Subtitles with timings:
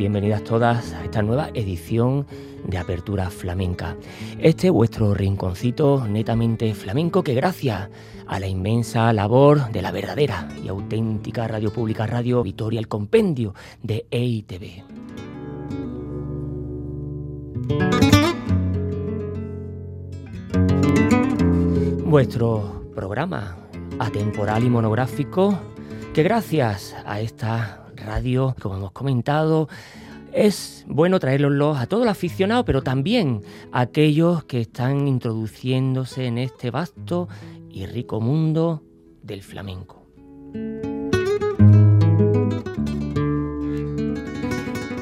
[0.00, 2.26] Bienvenidas todas a esta nueva edición
[2.64, 3.98] de Apertura Flamenca.
[4.38, 7.90] Este vuestro rinconcito netamente flamenco que gracias
[8.26, 13.52] a la inmensa labor de la verdadera y auténtica radio pública Radio Vitoria, el compendio
[13.82, 14.84] de EITV.
[22.06, 23.54] Vuestro programa
[23.98, 25.60] atemporal y monográfico
[26.14, 29.68] que gracias a esta radio, como hemos comentado,
[30.32, 33.42] es bueno traerlos a todos los aficionados, pero también
[33.72, 37.28] a aquellos que están introduciéndose en este vasto
[37.70, 38.82] y rico mundo
[39.22, 40.06] del flamenco.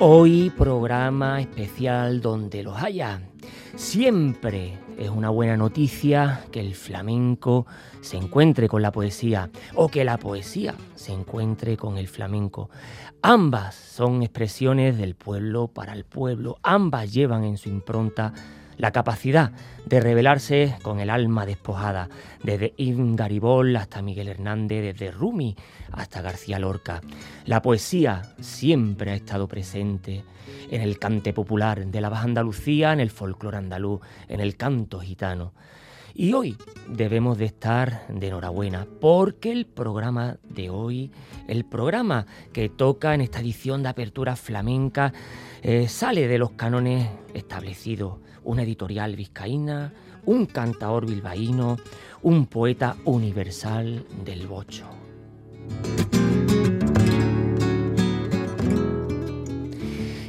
[0.01, 3.21] Hoy programa especial donde los haya.
[3.75, 7.67] Siempre es una buena noticia que el flamenco
[8.01, 12.71] se encuentre con la poesía o que la poesía se encuentre con el flamenco.
[13.23, 18.33] Ambas son expresiones del pueblo para el pueblo, ambas llevan en su impronta
[18.79, 19.53] la capacidad
[19.85, 22.09] de revelarse con el alma despojada,
[22.43, 25.57] desde Ibn Garibol hasta Miguel Hernández, desde Rumi
[25.93, 27.03] hasta García Lorca.
[27.45, 30.25] La poesía siempre ha estado presente
[30.71, 35.01] en el cante popular de la Baja Andalucía, en el folclore andaluz, en el canto
[35.01, 35.53] gitano.
[36.15, 36.57] Y hoy
[36.89, 41.13] debemos de estar de enhorabuena porque el programa de hoy,
[41.47, 45.13] el programa que toca en esta edición de Apertura Flamenca,
[45.63, 48.19] eh, sale de los cánones establecidos.
[48.49, 49.93] Una editorial vizcaína,
[50.25, 51.77] un cantador bilbaíno,
[52.23, 55.08] un poeta universal del bocho.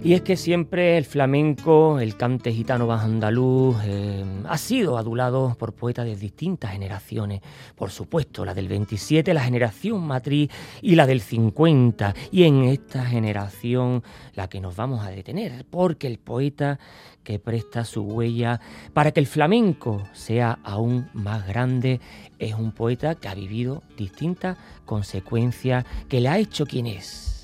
[0.10, 5.56] Y es que siempre el flamenco, el cante gitano bajo andaluz, eh, ha sido adulado
[5.60, 7.42] por poetas de distintas generaciones.
[7.76, 10.50] Por supuesto, la del 27, la generación matriz,
[10.82, 12.16] y la del 50.
[12.32, 14.02] Y en esta generación
[14.34, 16.80] la que nos vamos a detener, porque el poeta
[17.24, 18.60] que presta su huella
[18.94, 22.00] para que el flamenco sea aún más grande
[22.40, 27.39] es un poeta que ha vivido distintas consecuencias, que le ha hecho quien es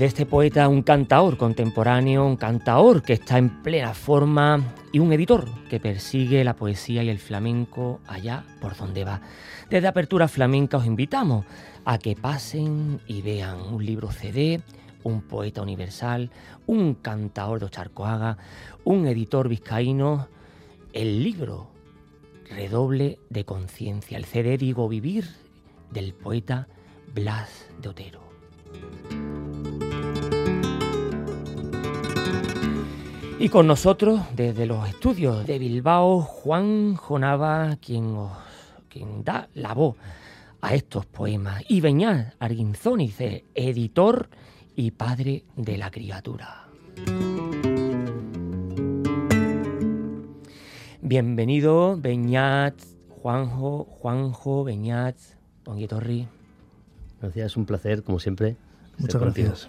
[0.00, 5.12] de este poeta un cantaor contemporáneo, un cantaor que está en plena forma y un
[5.12, 9.20] editor que persigue la poesía y el flamenco allá por donde va.
[9.68, 11.44] Desde Apertura Flamenca os invitamos
[11.84, 14.62] a que pasen y vean un libro CD,
[15.04, 16.30] un poeta universal,
[16.66, 18.38] un cantaor de Ocharcoaga,
[18.84, 20.28] un editor vizcaíno,
[20.94, 21.68] el libro
[22.48, 25.26] Redoble de Conciencia, el CD Digo Vivir
[25.90, 26.68] del poeta
[27.14, 28.20] Blas de Otero.
[33.38, 38.16] Y con nosotros, desde los estudios de Bilbao, Juan Jonava, quien,
[38.88, 39.96] quien da la voz
[40.60, 44.28] a estos poemas, y Beñat Arguinzónice, editor
[44.76, 46.68] y padre de la criatura.
[51.00, 52.74] Bienvenido, Beñat,
[53.08, 55.16] Juanjo, Juanjo, Beñat.
[57.20, 58.56] Gracias, es un placer, como siempre.
[58.98, 59.68] Muchas gracias.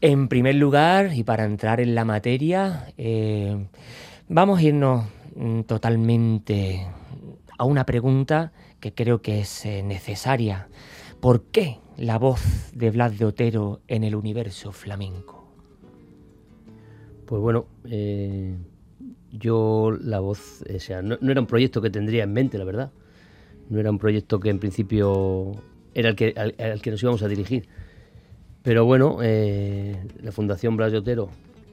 [0.00, 3.68] En primer lugar, y para entrar en la materia, eh,
[4.28, 6.86] vamos a irnos mm, totalmente
[7.56, 10.68] a una pregunta que creo que es eh, necesaria.
[11.20, 12.42] ¿Por qué la voz
[12.74, 15.50] de Blas de Otero en el universo flamenco?
[17.24, 18.58] Pues bueno, eh,
[19.32, 22.92] yo la voz, o sea, no, era un proyecto que tendría en mente, la verdad.
[23.70, 25.52] No era un proyecto que en principio
[25.94, 27.66] era el que, al, que nos íbamos a dirigir.
[28.62, 31.28] Pero bueno, eh, la Fundación Blas de Otero,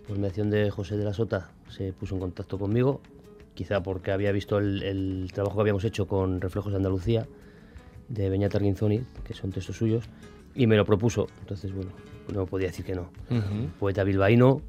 [0.08, 3.02] por mediación de José de la Sota, se puso en contacto conmigo,
[3.54, 7.28] quizá porque había visto el, trabajo que habíamos hecho con Reflejos de Andalucía,
[8.10, 10.06] de Beñat Arguinzoni, que son textos suyos,
[10.54, 11.28] y me lo propuso.
[11.40, 11.92] Entonces, bueno,
[12.34, 13.10] no podía decir que no.
[13.80, 14.62] Poeta bilbaíno,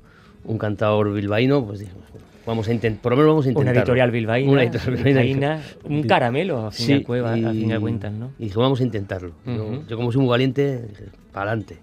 [0.45, 2.05] un cantador bilbaíno, pues dijimos,
[2.47, 3.73] vamos a intentar, por lo menos vamos a intentar.
[3.73, 8.13] Una editorial bilbaína, una editorial un caramelo, a fin, de, cueva, a fin de cuentas,
[8.13, 8.31] ¿no?
[8.39, 9.33] Y dije, vamos a intentarlo.
[9.47, 11.79] yo, como soy muy valiente, dije, para adelante.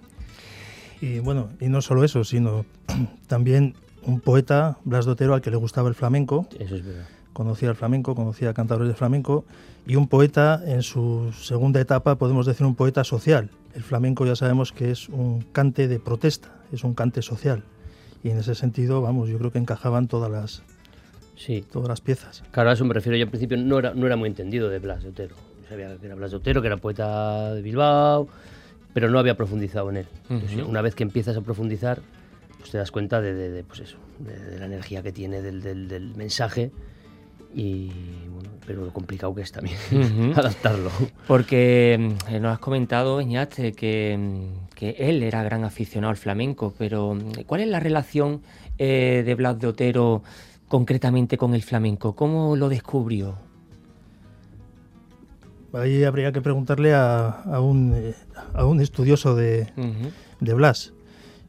[1.01, 2.65] Y bueno, y no solo eso, sino
[3.27, 6.47] también un poeta, Blas Dotero, al que le gustaba el flamenco.
[6.59, 7.05] Eso es verdad.
[7.31, 9.45] Conocía el flamenco, conocía cantadores de flamenco.
[9.87, 13.49] Y un poeta, en su segunda etapa, podemos decir un poeta social.
[13.73, 17.63] El flamenco ya sabemos que es un cante de protesta, es un cante social
[18.23, 20.61] y en ese sentido, vamos, yo creo que encajaban todas las,
[21.35, 21.63] sí.
[21.71, 22.43] todas las piezas.
[22.51, 23.17] Claro, a eso me refiero.
[23.17, 25.35] Yo al principio no era, no era muy entendido de Blas de Otero.
[25.67, 28.27] sabía que era Blas de Otero, que era poeta de Bilbao,
[28.93, 30.07] pero no había profundizado en él.
[30.67, 32.01] una vez que empiezas a profundizar,
[32.57, 35.87] pues te das cuenta de, de, pues eso, de, la energía que tiene, del, del,
[35.87, 36.71] del mensaje
[37.53, 37.89] y
[38.29, 38.38] bueno,
[38.69, 39.79] pero lo complicado que es también
[40.35, 40.91] adaptarlo.
[41.25, 46.75] Porque mm, nos has comentado, Iñate, que, mm, que, él era gran aficionado al flamenco,
[46.77, 48.43] pero mm, ¿cuál es la relación
[48.77, 50.21] eh, de Blas de Otero
[50.67, 52.15] concretamente con el flamenco?
[52.15, 53.39] ¿Cómo lo descubrió?
[55.73, 58.13] Ahí habría que preguntarle a, a, un, eh,
[58.53, 59.73] a un, estudioso de,
[60.41, 60.93] de Blas.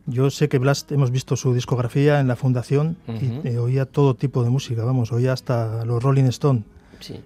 [0.07, 4.15] Yo sé que Blas hemos visto su discografía en la fundación y eh, oía todo
[4.15, 6.65] tipo de música, vamos, oía hasta los Rolling Stone.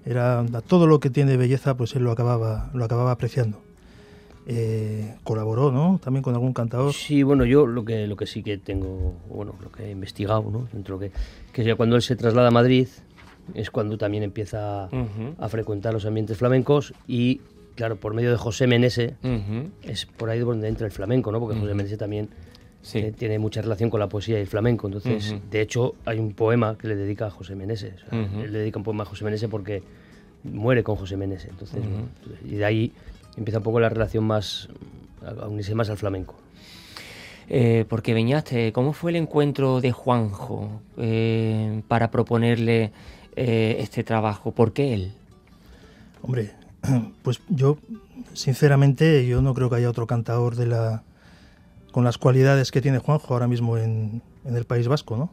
[0.05, 3.61] Era todo lo que tiene belleza, pues él lo acababa, lo acababa apreciando.
[4.47, 5.99] Eh, colaboró, ¿no?
[6.05, 6.93] También con algún cantador.
[6.93, 10.50] Sí, bueno, yo lo que lo que sí que tengo, bueno, lo que he investigado,
[10.50, 10.69] ¿no?
[10.71, 11.12] Dentro que
[11.53, 12.88] que ya cuando él se traslada a Madrid
[13.55, 14.85] es cuando también empieza
[15.38, 17.41] a frecuentar los ambientes flamencos y
[17.75, 19.17] claro, por medio de José Menese
[19.82, 21.41] es por ahí donde entra el flamenco, ¿no?
[21.41, 22.29] Porque José Menese también
[23.17, 24.87] tiene mucha relación con la poesía y el flamenco.
[24.87, 27.95] Entonces, de hecho, hay un poema que le dedica a José Meneses.
[28.13, 29.83] Él le dedica un poema a José Meneses porque
[30.45, 31.51] muere con José Meneses.
[31.51, 31.83] Entonces,
[32.45, 32.93] y de ahí
[33.37, 34.69] empieza un poco la relación más,
[35.25, 36.37] a unirse más al flamenco.
[37.49, 42.91] Eh, porque Beñaste, ¿cómo fue el encuentro de Juanjo eh, para proponerle
[43.37, 44.53] eh, este trabajo?
[44.53, 45.13] ¿Por qué él?
[46.23, 46.53] Hombre,
[47.23, 47.77] pues yo,
[48.33, 51.03] sinceramente, yo no creo que haya otro cantador de la,
[51.94, 55.31] con las cualidades que tiene Juanjo ahora mismo en, el País Vasco, ¿no?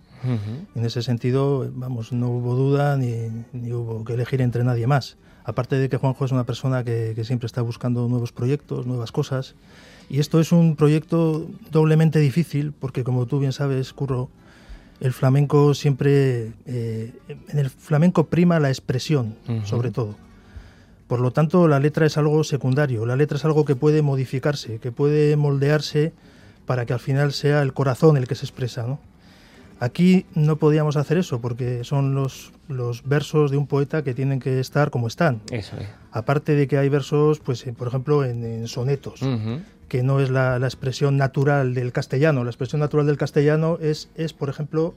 [0.75, 3.31] En ese sentido, vamos, no hubo duda ni,
[3.73, 5.17] hubo que elegir entre nadie más.
[5.43, 9.55] Aparte de que Juanjo es una persona que, siempre está buscando nuevos proyectos, nuevas cosas.
[10.07, 14.29] Y esto es un proyecto doblemente difícil porque, como tú bien sabes, Curro,
[14.99, 16.51] el flamenco siempre...
[16.67, 20.13] Eh, en el flamenco prima la expresión, sobre todo.
[21.07, 23.07] Por lo tanto, la letra es algo secundario.
[23.07, 26.13] La letra es algo que puede modificarse, que puede moldearse
[26.65, 28.83] para que al final sea el corazón el que se expresa.
[28.83, 28.99] ¿no?
[29.81, 34.39] Aquí no podíamos hacer eso porque son los, los versos de un poeta que tienen
[34.39, 35.41] que estar como están.
[35.49, 35.75] Eso
[36.11, 39.21] Aparte de que hay versos, pues, por ejemplo, en, sonetos,
[39.87, 42.43] que no es la, expresión natural del castellano.
[42.43, 44.93] La expresión natural del castellano es, es por ejemplo,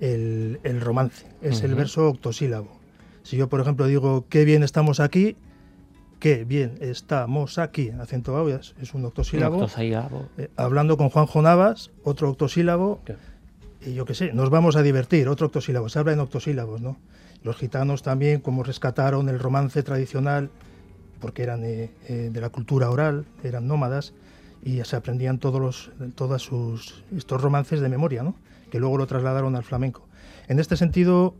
[0.00, 2.80] el, romance, es el verso octosílabo.
[3.24, 5.36] Si yo, por ejemplo, digo, qué bien estamos aquí,
[6.24, 9.58] que bien estamos aquí, acento A, es un octosílabo.
[10.38, 13.02] Eh, hablando con Juanjo Navas, otro octosílabo.
[13.84, 15.90] Y yo qué sé, nos vamos a divertir, otro octosílabo.
[15.90, 16.96] Se habla en octosílabos, ¿no?
[17.42, 20.48] Los gitanos también, como rescataron el romance tradicional,
[21.20, 24.14] porque eran eh, eh, de la cultura oral, eran nómadas,
[24.62, 28.34] y se aprendían todos los, todas sus, estos romances de memoria, ¿no?
[28.70, 30.08] Que luego lo trasladaron al flamenco.
[30.48, 31.34] En este sentido,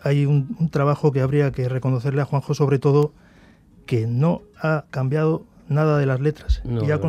[0.00, 3.12] hay un, un trabajo que habría que reconocerle a Juanjo, sobre todo,
[3.86, 7.00] que no ha cambiado nada de las letras y ha,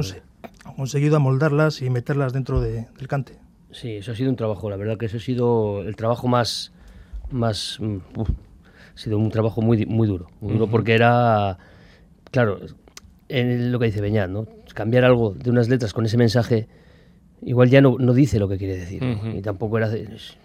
[0.75, 3.37] conseguido amoldarlas y meterlas dentro del cante.
[3.71, 6.71] Sí, eso ha sido un trabajo, la verdad que eso ha sido el trabajo más,
[7.31, 11.57] más, mm, ha sido un trabajo muy, muy duro, muy duro porque era,
[12.31, 12.59] claro,
[13.29, 14.47] en lo que dice Beñat, ¿no?
[14.73, 16.67] Cambiar algo de unas letras con ese mensaje,
[17.41, 19.03] igual ya no, no dice lo que quiere decir,
[19.35, 19.89] y tampoco era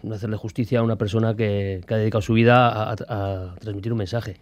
[0.02, 4.36] no hacerle justicia a una persona que, ha dedicado su vida a transmitir un mensaje.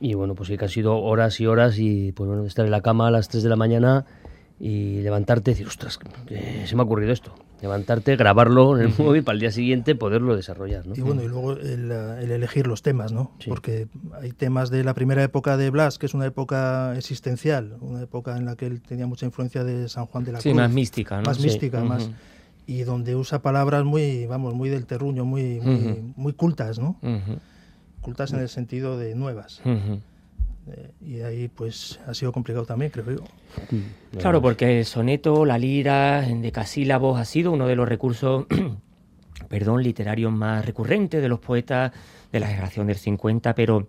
[0.00, 2.70] Y bueno, pues sí que han sido horas y horas y pues bueno, estar en
[2.70, 4.04] la cama a las 3 de la mañana
[4.58, 5.98] y levantarte y decir, ostras,
[6.28, 7.34] se me ha ocurrido esto.
[7.62, 10.86] Levantarte, grabarlo en el móvil para el día siguiente poderlo desarrollar.
[10.86, 10.94] ¿no?
[10.94, 11.90] Y bueno, y luego el,
[12.30, 13.32] elegir los temas, ¿no?
[13.48, 13.88] Porque
[14.20, 18.36] hay temas de la primera época de Blas, que es una época existencial, una época
[18.36, 20.52] en la que él tenía mucha influencia de San Juan de la Cruz.
[20.52, 21.22] Sí, más mística, ¿no?
[21.22, 22.10] Más mística, más
[22.66, 25.60] y donde usa palabras muy, vamos, muy del terruño, muy,
[26.16, 26.98] muy, cultas, ¿no?
[28.06, 29.60] Cultas en el sentido de nuevas.
[29.64, 33.24] Eh, y ahí pues ha sido complicado también, creo yo.
[34.16, 38.46] Claro, porque el soneto, la lira, en decasílabos ha sido uno de los recursos
[39.48, 41.90] perdón, literarios más recurrentes de los poetas
[42.30, 43.88] de la generación del 50, pero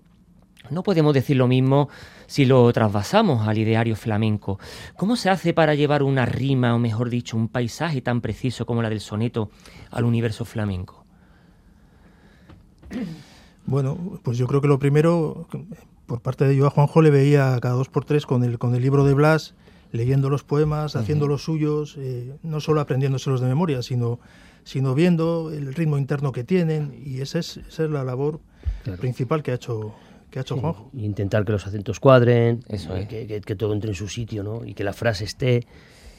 [0.72, 1.88] no podemos decir lo mismo
[2.26, 4.60] si lo trasvasamos al ideario flamenco.
[4.96, 8.82] ¿Cómo se hace para llevar una rima, o mejor dicho, un paisaje tan preciso como
[8.82, 9.52] la del soneto
[9.92, 11.06] al universo flamenco?
[13.68, 15.46] Bueno, pues yo creo que lo primero,
[16.06, 18.74] por parte de yo a Juanjo le veía cada dos por tres con el, con
[18.74, 19.54] el libro de Blas,
[19.92, 24.20] leyendo los poemas, haciendo los suyos, eh, no solo aprendiéndoselos de memoria, sino,
[24.64, 28.40] sino viendo el ritmo interno que tienen, y esa es, esa es la labor
[29.00, 29.94] principal que ha hecho
[30.32, 30.90] que ha hecho Juanjo.
[30.94, 34.66] intentar que los acentos cuadren, Eso que, que, todo entre en su sitio, ¿no?
[34.66, 35.66] Y que la frase esté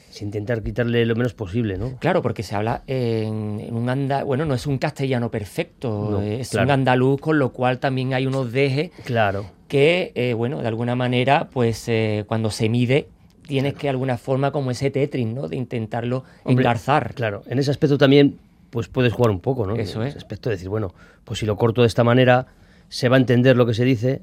[0.09, 1.97] sin intentar quitarle lo menos posible, ¿no?
[1.99, 6.71] Claro, porque se habla en, un andaluz, bueno, no es un castellano perfecto, es un
[6.71, 9.45] andaluz, con lo cual también hay unos dejes claro.
[9.67, 13.07] que, eh, bueno, de alguna manera, pues eh, cuando se mide,
[13.47, 15.47] tienes que de alguna forma como ese Tetris, ¿no?
[15.47, 17.13] De intentarlo engarzar.
[17.13, 18.37] Claro, en ese aspecto también,
[18.69, 19.75] pues puedes jugar un poco, ¿no?
[19.75, 20.15] Eso en es.
[20.15, 22.47] Ese aspecto de decir, bueno, pues si lo corto de esta manera,
[22.89, 24.21] se va a entender lo que se dice,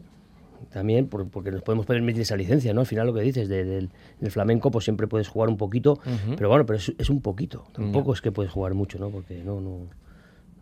[0.70, 2.80] también, porque nos podemos permitir esa licencia, ¿no?
[2.80, 3.90] Al final lo que dices del,
[4.28, 5.98] flamenco, pues siempre puedes jugar un poquito,
[6.36, 9.10] pero bueno, pero es, un poquito, tampoco es que puedes jugar mucho, ¿no?
[9.10, 9.88] Porque no, no,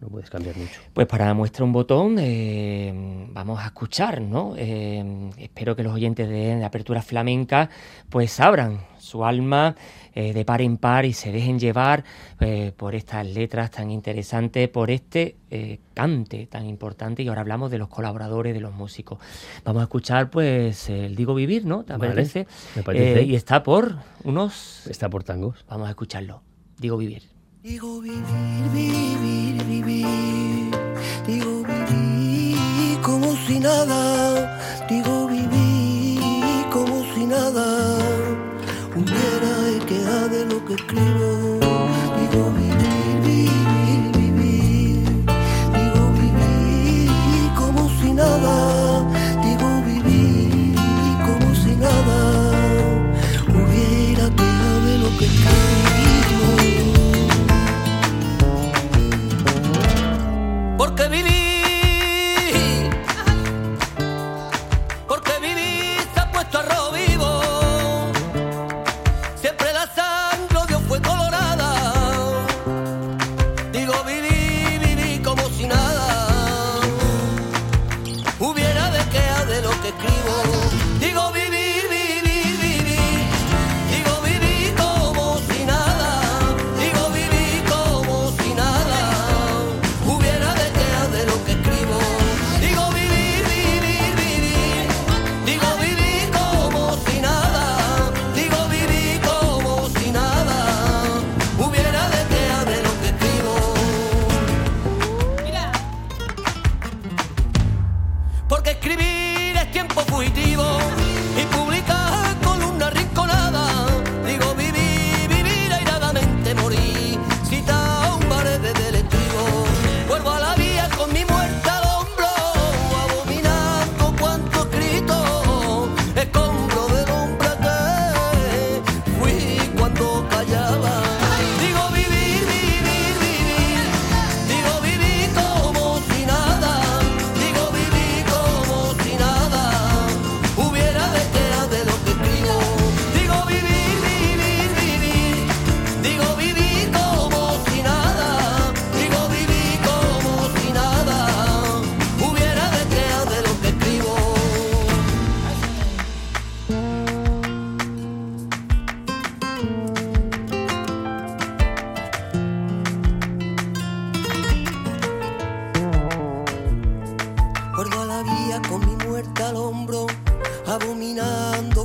[0.01, 0.81] no puedes cambiar mucho.
[0.93, 4.55] Pues para muestra un botón, eh, vamos a escuchar, ¿no?
[4.57, 7.71] Eh, espero que los oyentes de, de, Apertura Flamenca
[8.11, 9.77] pues abran su alma
[10.15, 12.05] eh, de par en par y se dejen llevar
[12.77, 15.37] por estas letras tan interesantes, por este
[15.95, 19.19] cante tan importante y ahora hablamos de los colaboradores, de los músicos.
[19.65, 21.85] Vamos a escuchar pues el Digo Vivir, ¿no?
[21.85, 22.47] ¿Te parece?
[22.77, 23.23] Me parece.
[23.23, 24.87] y está por unos...
[24.87, 25.65] Está por tangos.
[25.69, 26.43] Vamos a escucharlo.
[26.79, 27.34] Digo Vivir.
[27.65, 30.71] Digo vivir, vivir, vivir.
[31.27, 34.61] Digo vivir como si nada.
[34.87, 37.99] Digo vivir como si nada.
[38.95, 41.64] Hubiera quedado de lo que escribo.
[60.97, 61.34] Porque viví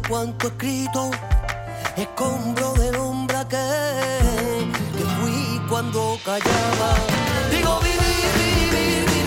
[0.07, 1.11] cuanto escrito,
[1.97, 6.95] escombro del hombre que, que fui cuando callaba.
[7.51, 9.18] Digo, vivir, vivir, vivir.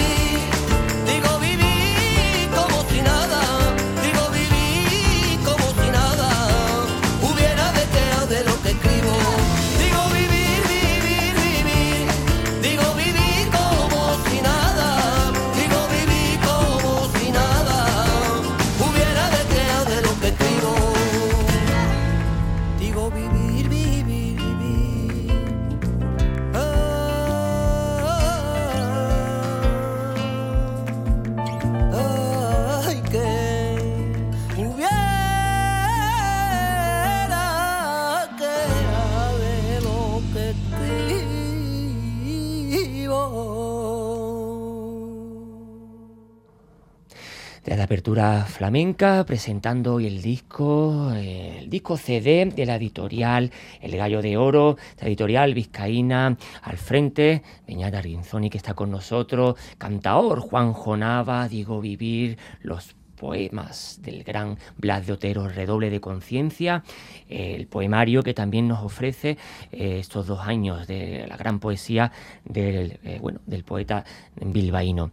[47.92, 53.50] Apertura flamenca presentando hoy el disco, eh, el disco CD de la editorial
[53.82, 59.56] El Gallo de Oro, la editorial vizcaína al frente, Beñat Arguinzoni que está con nosotros,
[59.76, 66.83] cantaor Juan Jonava, Diego Vivir, los poemas del gran Blas de Otero, Redoble de Conciencia,
[67.29, 69.38] el poemario que también nos ofrece
[69.71, 72.11] eh, estos dos años de la gran poesía
[72.45, 75.12] del, eh, bueno, del poeta bilbaíno.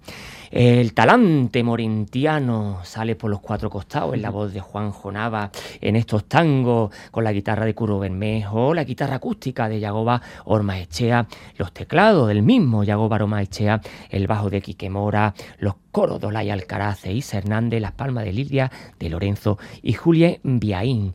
[0.49, 5.95] El talante morentiano sale por los cuatro costados en la voz de Juan Jonava en
[5.95, 11.71] estos tangos con la guitarra de Curro Bermejo, la guitarra acústica de Yagoba Ormaechea, los
[11.73, 17.05] teclados del mismo Yagoba Ormaechea, el bajo de Quique Mora, los coros de Olaya Alcaraz
[17.05, 21.13] e Hernández, las palmas de Lidia, de Lorenzo y Julia Biaín.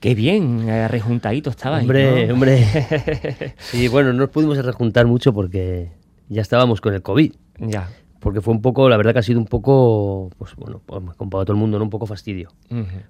[0.00, 1.78] Qué bien, eh, rejuntadito estaba.
[1.78, 2.62] Hombre, hombre.
[3.58, 5.92] sí, bueno, no nos pudimos rejuntar mucho porque
[6.28, 7.32] ya estábamos con el COVID.
[7.58, 7.88] Ya.
[8.20, 11.42] Porque fue un poco, la verdad que ha sido un poco, pues bueno, pues, comparado
[11.42, 11.84] a todo el mundo, ¿no?
[11.84, 12.50] un poco fastidio.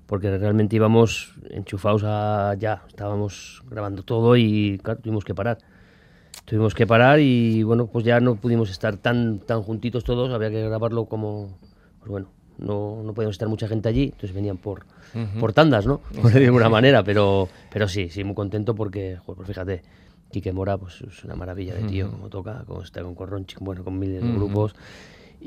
[0.07, 5.59] Porque realmente íbamos enchufados a ya, estábamos grabando todo y claro, tuvimos que parar.
[6.45, 10.51] Tuvimos que parar y bueno, pues ya no pudimos estar tan, tan juntitos todos, había
[10.51, 11.59] que grabarlo como,
[11.99, 14.85] pues bueno, no, no podíamos estar mucha gente allí, entonces venían por,
[15.41, 15.99] por tandas, ¿no?
[16.21, 19.83] Por de alguna manera, pero, pero sí, sí, muy contento porque, pues fíjate,
[20.31, 23.85] Quique Mora pues es una maravilla de tío, como toca, como está con Corronchi, bueno,
[23.85, 24.75] con miles de grupos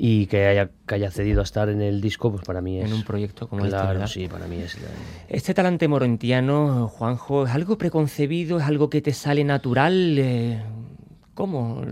[0.00, 2.86] y que haya, que haya cedido a estar en el disco, pues para mí es...
[2.86, 4.06] En un proyecto como claro, este, ¿verdad?
[4.06, 4.78] sí, para mí es...
[5.28, 8.58] Este talante morentiano, Juanjo, ¿es algo preconcebido?
[8.58, 10.16] ¿Es algo que te sale natural?
[10.16, 10.62] Eh,
[11.34, 11.82] ¿Cómo,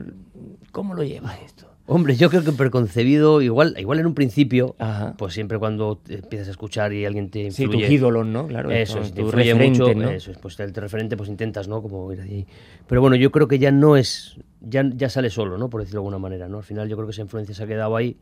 [0.70, 1.65] cómo lo llevas esto?
[1.88, 5.14] Hombre, yo creo que preconcebido, igual, igual en un principio, Ajá.
[5.16, 7.84] pues siempre cuando empiezas a escuchar y alguien te Sí, influye...
[7.86, 8.48] tus ídolos, ¿no?
[8.48, 10.10] Claro, Eso, es, te influye referente, mucho, ¿no?
[10.10, 11.80] eso es, pues el referente pues intentas, ¿no?
[11.82, 12.44] Como ir allí.
[12.88, 15.70] Pero bueno, yo creo que ya no es, ya, ya sale solo, ¿no?
[15.70, 16.58] Por decirlo de alguna manera, ¿no?
[16.58, 18.16] Al final yo creo que esa influencia se ha quedado ahí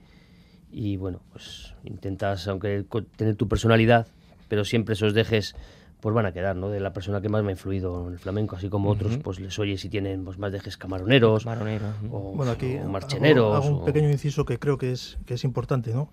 [0.71, 2.85] y bueno, pues intentas, aunque
[3.17, 4.09] tener tu personalidad,
[4.49, 5.55] pero siempre esos dejes
[6.05, 6.69] pues van a quedar, ¿no?
[6.69, 9.41] De la persona que más me ha influido en el flamenco, así como otros, pues
[9.41, 11.87] les oye si tienen pues, más dejes camaroneros Maronero.
[12.11, 13.55] o, Bueno, aquí o marcheneros.
[13.57, 16.11] hago, un o- pequeño inciso que creo que es, que es importante, ¿no?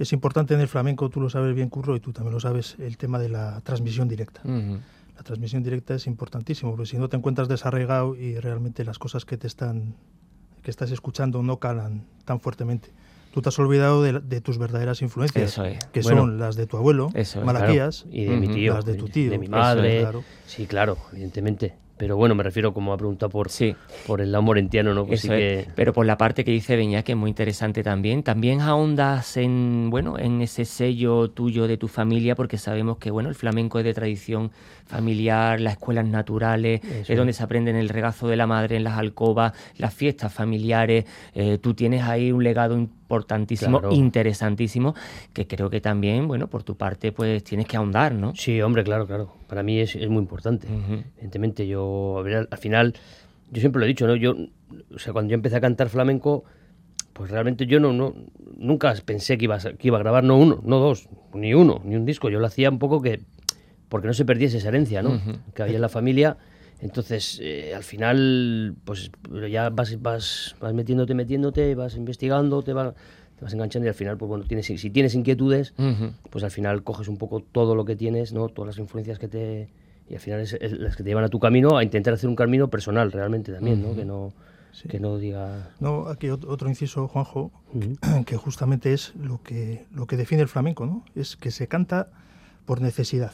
[0.00, 2.74] Es importante en el flamenco, tú lo sabes bien, Curro, y tú también lo sabes,
[2.80, 4.40] el tema de la transmisión directa.
[4.44, 9.24] La transmisión directa es importantísimo, porque si no te encuentras desarraigado y realmente las cosas
[9.24, 9.94] que te están
[10.62, 12.90] que estás escuchando no calan tan fuertemente.
[13.32, 15.78] Tú te has olvidado de, la- de tus verdaderas influencias, Eso es.
[15.92, 18.74] que Bueno, son las de tu abuelo, eso es, Malaquías, Claro, y de mi tío,
[18.74, 20.00] las de tu tío, de mi es, madre.
[20.00, 20.24] claro.
[20.46, 21.74] Sí, claro, evidentemente.
[21.96, 23.76] Pero bueno, me refiero como ha preguntado por, Sí.
[24.06, 25.04] por el lado morentiano, ¿no?
[25.04, 25.68] Pues sí que...
[25.76, 29.88] Pero por la parte que dice Beñá, que es muy interesante también, también ahondas en,
[29.90, 33.84] bueno, en ese sello tuyo de tu familia, porque sabemos que, bueno, el flamenco es
[33.84, 34.50] de tradición
[34.86, 38.76] familiar, las escuelas naturales, Eso es donde se aprende en el regazo de la madre,
[38.76, 41.04] en las alcobas, las fiestas familiares.
[41.34, 42.76] Eh, tú tienes ahí un legado
[43.10, 43.94] importantísimo, Claro.
[43.94, 44.94] interesantísimo,
[45.32, 48.32] que creo que también, bueno, por tu parte, pues tienes que ahondar, ¿no?
[48.36, 49.32] Sí, hombre, claro, claro.
[49.48, 50.68] Para mí es, es muy importante.
[51.16, 52.94] Evidentemente, yo, a ver, al, al final,
[53.50, 54.14] yo siempre lo he dicho, ¿no?
[54.14, 54.36] Yo,
[54.94, 56.44] o sea, cuando yo empecé a cantar flamenco,
[57.12, 58.14] pues realmente yo no, no
[58.56, 61.52] nunca pensé que iba, a, ser- que iba a grabar no uno, no dos, ni
[61.52, 62.30] uno, ni un disco.
[62.30, 63.20] Yo lo hacía un poco que,
[63.88, 65.20] porque no se perdiese esa herencia, ¿no?
[65.54, 66.36] Que había en la familia.
[66.80, 69.10] Entonces, eh, al final, pues
[69.50, 72.94] ya vas, vas, vas metiéndote, metiéndote, vas investigando, te, va-
[73.36, 75.74] te vas enganchando y al final, pues bueno, tienes, si tienes inquietudes,
[76.30, 78.48] pues al final coges un poco todo lo que tienes, ¿no?
[78.48, 79.68] Todas las influencias que te...
[80.08, 82.28] Y al final es, es las que te llevan a tu camino a intentar hacer
[82.28, 83.94] un camino personal realmente también, ¿no?
[83.94, 84.32] Que no,
[84.88, 85.70] que no diga...
[85.78, 87.52] No, aquí ot- otro inciso, Juanjo,
[88.26, 91.04] que justamente es lo que, lo que define el flamenco, ¿no?
[91.14, 92.08] Es que se canta
[92.64, 93.32] por necesidad.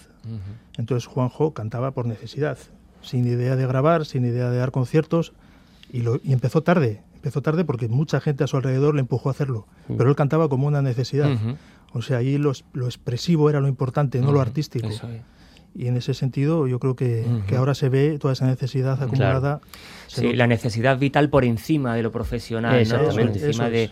[0.76, 2.58] Entonces Juanjo cantaba por necesidad,
[3.06, 5.32] sin idea de grabar, sin idea de dar conciertos,
[5.92, 7.02] y, lo, y empezó tarde.
[7.14, 9.66] Empezó tarde porque mucha gente a su alrededor le empujó a hacerlo,
[9.96, 11.32] pero él cantaba como una necesidad.
[11.32, 11.56] Ujú.
[11.92, 14.86] O sea, ahí lo, es- lo expresivo era lo importante, no lo artístico.
[14.88, 15.22] Eso es.
[15.74, 19.60] Y en ese sentido yo creo que, que ahora se ve toda esa necesidad acumulada.
[20.06, 20.36] se Sí, nota.
[20.38, 22.78] la necesidad vital por encima de lo profesional, ¿no?
[22.78, 23.44] Exactamente.
[23.44, 23.90] encima Eso de es.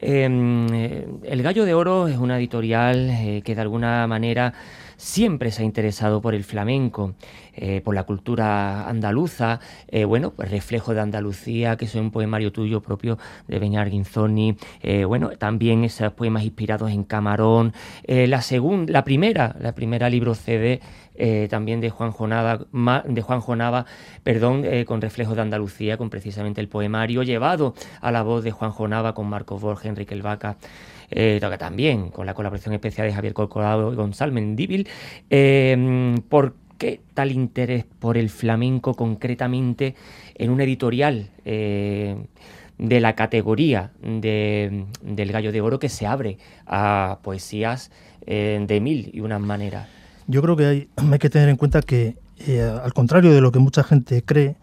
[0.00, 0.28] Eh,
[0.72, 4.54] eh, El Gallo de Oro es una editorial eh, que de alguna manera
[4.96, 7.14] siempre se ha interesado por el flamenco,
[7.54, 12.52] eh, por la cultura andaluza, eh, bueno, pues reflejo de Andalucía, que es un poemario
[12.52, 17.72] tuyo propio de Beñar Guinzoni, eh, bueno, también esos poemas inspirados en Camarón,
[18.06, 20.80] la segunda, la primera, la primera libro CD
[21.48, 23.86] también de Juan Jonava, ma- de Juan Jonava,
[24.24, 28.72] perdón, con reflejos de Andalucía, con precisamente el poemario llevado a la voz de Juan
[28.72, 30.56] Jonava con Marcos Borges, Enrique El Vaca,
[31.10, 34.88] eh, toca también con la colaboración especial de Javier Colcorado y Gonzalo Mendíbil.
[35.30, 39.94] Eh, ¿Por qué tal interés por el flamenco concretamente
[40.34, 41.30] en un editorial?
[41.44, 42.16] eh,
[42.78, 47.90] de la categoría de, del gallo de oro que se abre a poesías
[48.26, 49.88] eh, de mil y unas maneras.
[50.26, 52.16] Yo creo que hay, hay que tener en cuenta que,
[52.82, 54.56] al contrario de lo que mucha gente cree,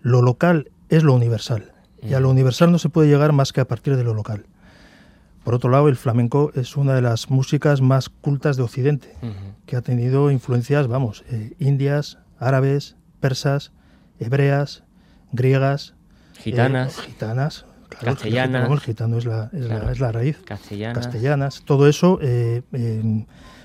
[0.00, 1.72] lo local es lo universal.
[2.02, 4.44] Y a lo universal no se puede llegar más que a partir de lo local.
[5.46, 9.14] Por otro lado, el flamenco es una de las músicas más cultas de Occidente,
[9.64, 13.70] que ha tenido influencias, vamos, eh, indias, árabes, persas,
[14.18, 14.82] hebreas,
[15.30, 15.94] griegas,
[16.36, 17.64] gitanas, eh, gitanas.
[17.90, 21.62] claro, castellanas, el gitano es la, es, la, es la, raíz, castellanas, castellanas.
[21.64, 22.62] Todo eso eh,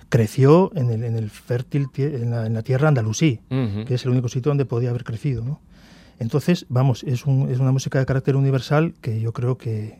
[0.10, 3.86] creció en el, en el fértil en la, en la tierra andalusí, uh -huh.
[3.86, 5.62] que es el único sitio donde podía haber crecido, ¿no?
[6.20, 9.98] Entonces, vamos, es, un, es una música de carácter universal que yo creo que,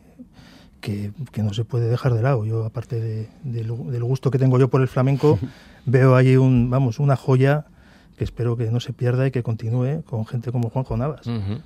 [0.82, 2.44] que, que no se puede dejar de lado.
[2.44, 5.38] Yo, aparte de, de, del gusto que tengo yo por el flamenco,
[5.86, 7.64] veo ahí un, vamos, una joya
[8.18, 11.26] que espero que no se pierda y que continúe con gente como Juanjo Navas.
[11.26, 11.60] Uh -huh.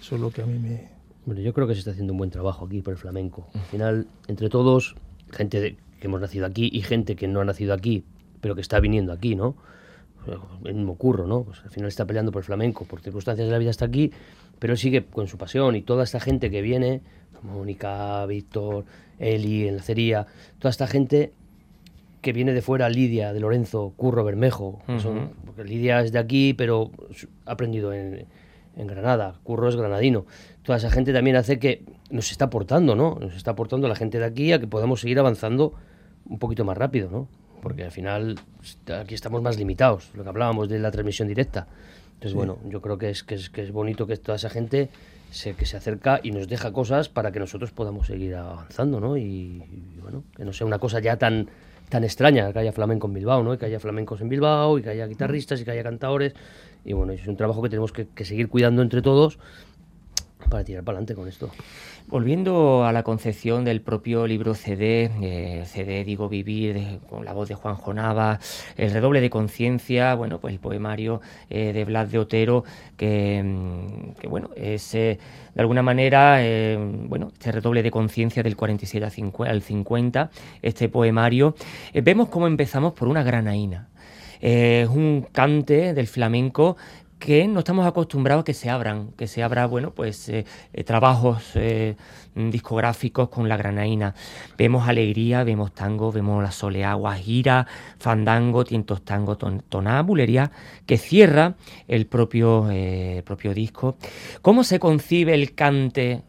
[0.00, 0.88] Eso es lo que a mí me...
[1.26, 3.48] Bueno, yo creo que se está haciendo un buen trabajo aquí por el flamenco.
[3.54, 4.94] Al final, entre todos,
[5.32, 8.04] gente de, que hemos nacido aquí y gente que no ha nacido aquí,
[8.40, 9.56] pero que está viniendo aquí, ¿no?
[10.64, 11.44] El mismo curro, ¿no?
[11.44, 14.12] Pues al final está peleando por el flamenco, por circunstancias de la vida está aquí,
[14.60, 17.00] pero él sigue con su pasión y toda esta gente que viene,
[17.42, 18.84] Mónica, Víctor,
[19.18, 20.26] Eli, Enlacería,
[20.60, 21.32] toda esta gente
[22.20, 25.00] que viene de fuera, Lidia, de Lorenzo, Curro, Bermejo, uh -huh.
[25.00, 26.90] son, porque Lidia es de aquí, pero
[27.46, 28.26] ha aprendido en,
[28.76, 30.26] en Granada, Curro es granadino.
[30.62, 33.16] Toda esa gente también hace que nos está aportando, ¿no?
[33.18, 35.74] Nos está aportando la gente de aquí a que podamos seguir avanzando
[36.26, 37.28] un poquito más rápido, ¿no?
[37.62, 38.38] Porque al final
[39.00, 41.66] aquí estamos más limitados, lo que hablábamos de la transmisión directa.
[42.20, 42.36] Entonces, sí.
[42.36, 44.90] bueno, yo creo que es, que es, que es bonito que toda esa gente
[45.30, 49.16] se, que se acerca y nos deja cosas para que nosotros podamos seguir avanzando, ¿no?
[49.16, 51.48] Y, y, bueno, que no sea una cosa ya tan,
[51.88, 53.54] tan extraña, que haya flamenco en Bilbao, ¿no?
[53.54, 56.34] Y que haya flamencos en Bilbao, y que haya guitarristas, y que haya cantadores.
[56.84, 59.38] Y bueno, es un trabajo que tenemos que, que seguir cuidando entre todos
[60.50, 61.50] para tirar para adelante con esto.
[62.08, 67.48] Volviendo a la concepción del propio libro CD, eh, CD Digo Vivir, con la voz
[67.48, 68.40] de Juan Jonava,
[68.76, 72.64] el redoble de conciencia, bueno, pues el poemario eh, de Blas de Otero,
[72.96, 75.18] que, mm, bueno, es eh,
[75.54, 79.06] de alguna manera, eh, bueno, este redoble de conciencia del 47
[79.46, 80.30] al 50,
[80.62, 81.54] este poemario,
[81.94, 83.90] vemos cómo empezamos por una granaína.
[84.40, 86.76] Eh, es un cante del flamenco
[87.20, 90.84] que no estamos acostumbrados a que se abran, que se abra, bueno, pues eh, eh,
[90.84, 91.94] trabajos eh,
[92.34, 94.14] discográficos con la granaína.
[94.56, 97.66] Vemos alegría, vemos tango, vemos la soleá, guajira,
[97.98, 100.50] fandango, tientos tango, ton, toná, bulería,
[100.86, 101.54] que cierra
[101.86, 102.68] el propio,
[103.24, 103.96] propio disco.
[104.40, 106.22] ¿Cómo se concibe el cante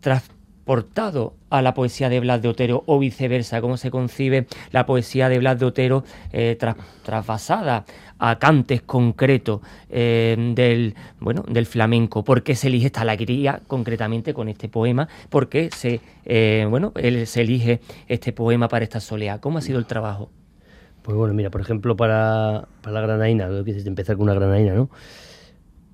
[0.00, 0.28] tras
[0.68, 5.30] transportado a la poesía de Blas de Otero o viceversa, cómo se concibe la poesía
[5.30, 7.86] de Blas de Otero eh, tras, trasvasada
[8.18, 14.34] a cantes concretos eh, del, bueno, del flamenco, por qué se elige esta alegría concretamente
[14.34, 19.00] con este poema, por qué se, eh, bueno, él, se elige este poema para esta
[19.00, 20.28] soleá, ¿cómo ha sido el trabajo?
[21.00, 24.74] Pues bueno, mira, por ejemplo, para, para la granaína, lo que empezar con una granaína,
[24.74, 24.90] ¿no?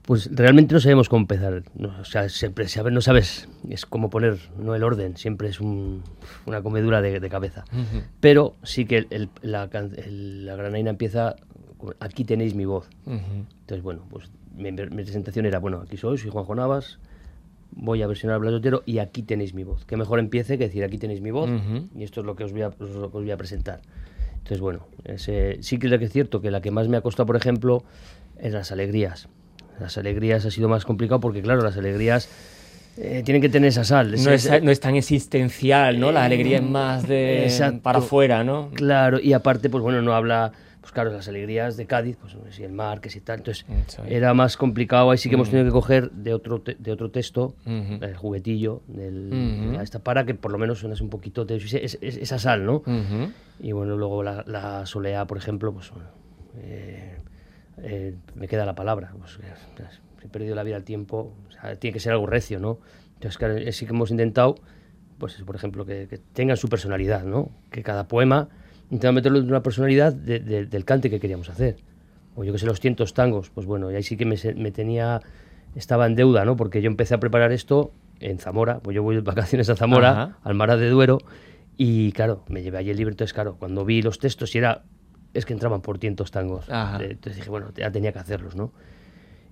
[0.06, 1.62] Pues realmente no sabemos cómo empezar.
[1.74, 5.60] No, o sea, siempre saber, no sabes, es como poner, no el orden, siempre es
[5.60, 6.02] un,
[6.44, 7.64] una comedura de, de cabeza.
[7.72, 8.02] Uh -huh.
[8.20, 11.36] Pero sí que el, el, la, el, la, granaina empieza,
[12.00, 12.90] aquí tenéis mi voz.
[13.06, 13.46] Uh -huh.
[13.60, 16.98] Entonces, bueno, pues mi, mi, presentación era, bueno, aquí soy, soy Juanjo Navas,
[17.70, 19.86] voy a versionar a Blas Otero y aquí tenéis mi voz.
[19.86, 21.88] Que mejor empiece que decir, aquí tenéis mi voz uh -huh.
[21.96, 23.80] y esto es lo que os voy a, os, os voy a presentar.
[24.34, 27.36] Entonces, bueno, ese, sí que es cierto que la que más me ha costado, por
[27.36, 27.84] ejemplo,
[28.36, 29.30] es las alegrías
[29.80, 32.28] las alegrías ha sido más complicado porque, claro, las alegrías
[32.96, 34.12] eh, tienen que tener esa sal.
[34.22, 36.12] No es, no es tan existencial, ¿no?
[36.12, 37.82] La alegría es más de Exacto.
[37.82, 38.70] para afuera, ¿no?
[38.74, 42.62] Claro, y aparte, pues bueno, no habla, pues claro, las alegrías de Cádiz, pues si
[42.62, 43.66] el mar, que si tal, entonces
[44.06, 47.56] era más complicado, ahí sí que hemos tenido que coger de otro, de otro texto,
[47.66, 51.98] el juguetillo, del, esta para que por lo menos suenas un poquito de es, es,
[52.00, 52.84] esa sal, ¿no?
[53.58, 56.08] Y bueno, luego la, la soleá, por ejemplo, pues bueno,
[56.58, 57.16] eh,
[57.82, 59.12] eh, me queda la palabra.
[59.18, 59.38] Pues,
[60.22, 62.78] he perdido la vida al tiempo, o sea, tiene que ser algo recio, ¿no?
[63.14, 64.56] Entonces, claro, sí que hemos intentado,
[65.18, 67.50] pues, por ejemplo, que, que tengan su personalidad, ¿no?
[67.70, 68.48] Que cada poema
[68.90, 71.76] intentamos meterlo en una personalidad de, de, del cante que queríamos hacer.
[72.37, 74.70] O yo que sé, los cientos tangos, pues bueno, y ahí sí que me, me
[74.72, 75.20] tenía,
[75.74, 76.56] estaba en deuda, ¿no?
[76.56, 80.10] Porque yo empecé a preparar esto en Zamora, pues yo voy de vacaciones a Zamora,
[80.10, 80.38] Ajá.
[80.42, 81.18] al Mar de Duero,
[81.76, 84.82] y claro, me llevé allí el libro, entonces claro, cuando vi los textos y era
[85.35, 86.70] es que entraban por tientos tangos.
[86.70, 87.03] Ajá.
[87.03, 88.73] Entonces dije, bueno, ya tenía que hacerlos, ¿no?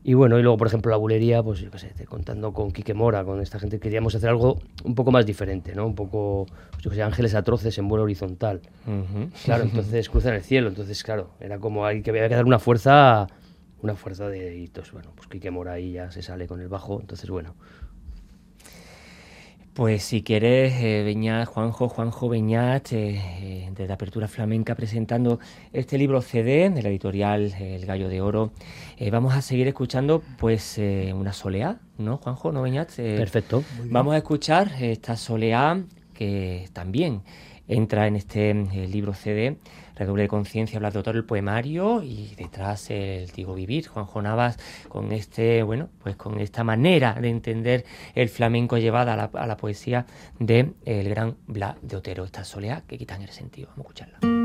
[0.05, 2.92] Y bueno, y luego, por ejemplo, la bulería, pues yo qué sé, contando con Quique
[2.92, 5.87] Mora, con esta gente, queríamos hacer algo un poco más diferente, ¿no?
[5.87, 6.47] Un poco,
[6.81, 8.62] yo qué sé, ángeles atroces en vuelo horizontal.
[8.85, 9.31] Uh -huh.
[9.45, 12.59] Claro, entonces cruzan el cielo, entonces, claro, era como hay que había que dar una
[12.59, 13.29] fuerza,
[13.81, 17.01] una fuerza de, entonces, bueno, pues Quique Mora ahí ya se sale con el bajo,
[17.01, 17.55] entonces, bueno.
[19.74, 25.40] Pues si quieres, eh, Beñat, Juanjo, Juanjo Beñat, eh, eh, desde Apertura Flamenca, presentando
[25.72, 28.52] este libro CD de la editorial El Gallo de Oro.
[28.98, 32.52] Eh, vamos a seguir escuchando pues eh, una soleá, ¿no, Juanjo?
[32.52, 32.90] ¿No, Beñat?
[32.98, 33.64] Eh, Perfecto.
[33.85, 35.82] Vamos a escuchar esta soleá
[36.12, 37.22] que también
[37.66, 39.56] entra en este eh, libro CD,
[40.02, 44.58] Redoble de Conciencia, habla de autor el poemario y detrás el Digo Vivir, Juanjo Navas,
[44.88, 47.84] con este, bueno, pues con esta manera de entender
[48.14, 50.06] el flamenco llevada a la, a la poesía
[50.38, 53.68] de el gran Blas de Otero, esta soleá que quitan el sentido.
[53.76, 54.41] Vamos a escucharla.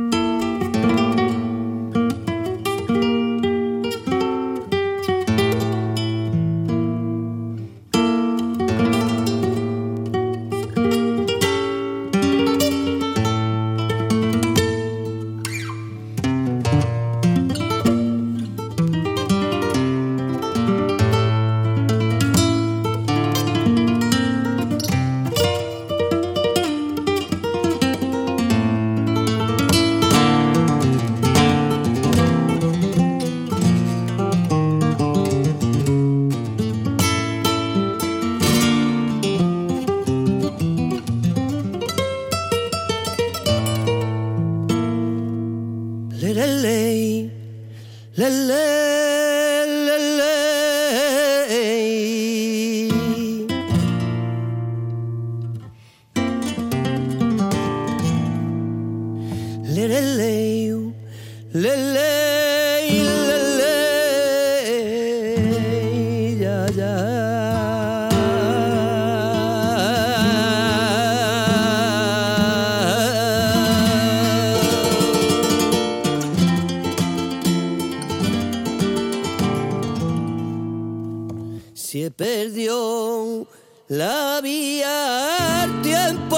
[84.28, 86.38] La vía al tiempo.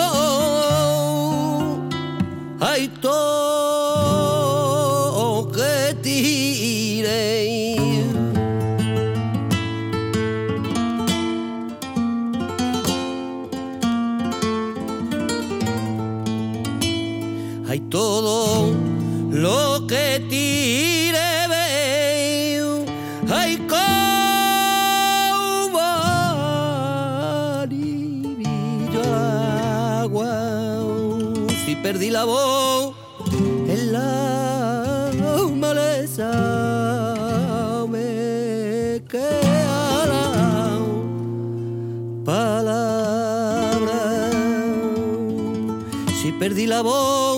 [2.59, 3.48] Hay todo
[32.25, 32.93] Voz
[33.67, 35.11] en la
[35.55, 36.29] maleza
[37.87, 40.27] me quedará
[42.25, 44.01] palabra.
[46.21, 47.28] Si perdí la voz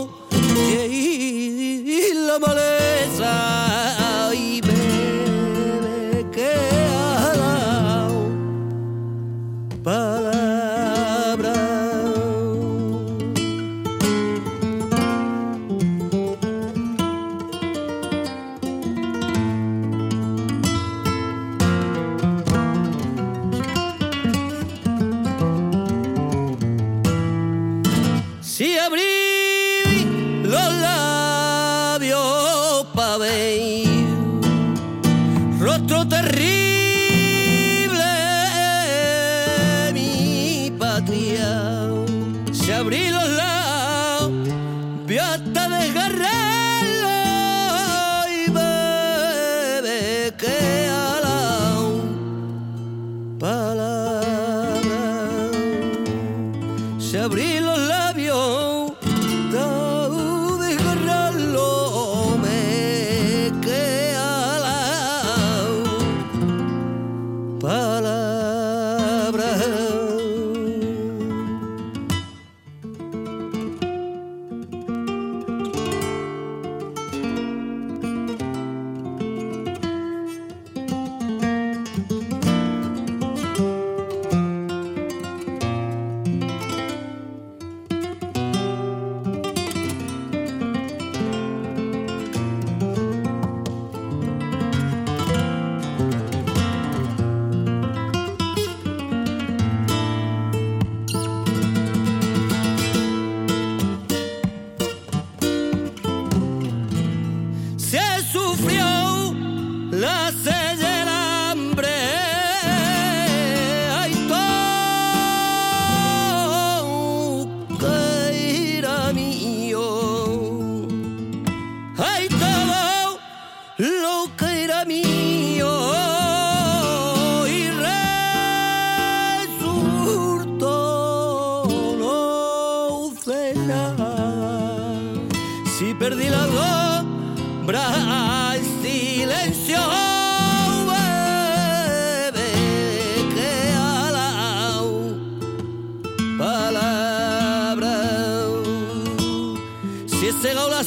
[150.31, 150.83] ese la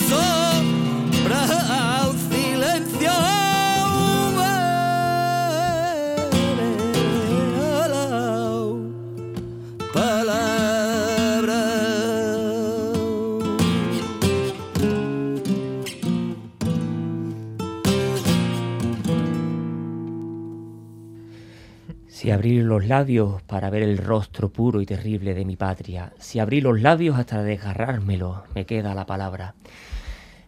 [22.75, 26.81] los labios para ver el rostro puro y terrible de mi patria, si abrí los
[26.81, 29.55] labios hasta desgarrármelo, me queda la palabra.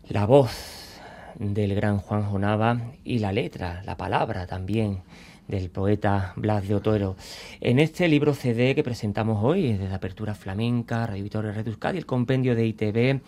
[0.09, 0.99] La voz
[1.39, 5.03] del gran Juan Jonava y la letra, la palabra también
[5.47, 7.15] del poeta Blas de Otero.
[7.61, 12.57] En este libro CD que presentamos hoy, desde Apertura Flamenca, Radio Victoria Red el compendio
[12.57, 13.21] de ITV,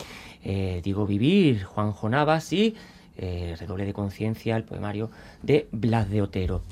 [0.42, 2.74] eh, Digo Vivir, Juan Jonavas y
[3.20, 5.10] eh, Redoble de Conciencia, el poemario
[5.42, 6.62] de Blas de Otero.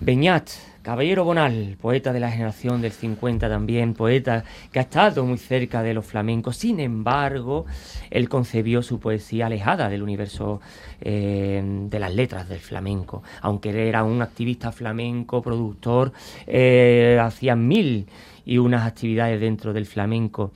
[0.00, 0.50] Beñat,
[0.86, 5.82] Caballero Bonal, poeta de la generación del 50 también, poeta que ha estado muy cerca
[5.82, 6.58] de los flamencos.
[6.58, 7.66] Sin embargo,
[8.08, 10.60] él concebió su poesía alejada del universo
[11.00, 13.24] eh, de las letras del flamenco.
[13.40, 16.12] Aunque él era un activista flamenco, productor,
[16.46, 18.06] eh, hacía mil
[18.44, 20.52] y unas actividades dentro del flamenco.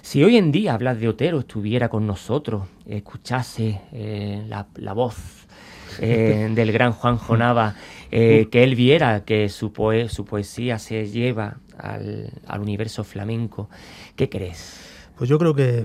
[0.00, 5.48] Si hoy en día Blas de Otero estuviera con nosotros, escuchase eh, la, la voz
[5.98, 7.74] del gran Juan Jonava,
[8.12, 13.68] eh, que él viera que su, poe- su poesía se lleva al, al universo flamenco,
[14.16, 14.80] ¿qué crees?
[15.16, 15.84] Pues yo creo que,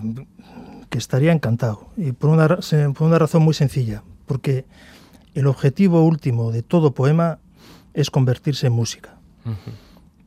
[0.90, 1.90] que estaría encantado.
[1.98, 4.04] Y por una, por razón muy sencilla.
[4.26, 4.66] Porque
[5.34, 7.40] el objetivo último de todo poema
[7.94, 9.16] es convertirse en música.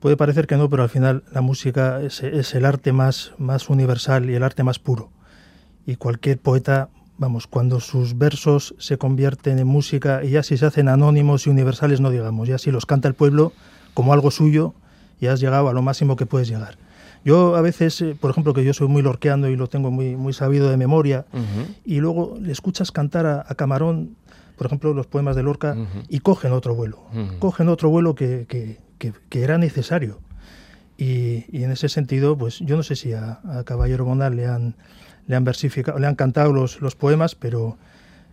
[0.01, 3.69] Puede parecer que no, pero al final la música es, es el arte más, más
[3.69, 5.11] universal y el arte más puro.
[5.87, 6.89] Y cualquier poeta,
[7.21, 11.51] vamos, cuando sus versos se convierten en música y ya si se hacen anónimos y
[11.51, 13.53] universales, no digamos, ya si los canta el pueblo
[13.95, 14.75] como algo suyo,
[15.21, 16.79] ya has llegado a lo máximo que puedes llegar.
[17.23, 20.17] Yo a veces, eh, por ejemplo, que yo soy muy lorqueando y lo tengo muy,
[20.17, 21.71] muy sabido de memoria, Ujú.
[21.85, 24.17] y luego le escuchas cantar a, a Camarón,
[24.57, 26.03] por ejemplo, los poemas de Lorca, Ujú.
[26.09, 27.39] y cogen otro vuelo, Ujú.
[27.39, 30.21] cogen otro vuelo que, que- que- que era necesario.
[30.97, 34.47] Y, y en ese sentido, pues yo no sé si a, a Caballero Bonal le
[34.47, 34.75] han,
[35.31, 37.77] le han versificado, le han cantado los, los poemas, pero,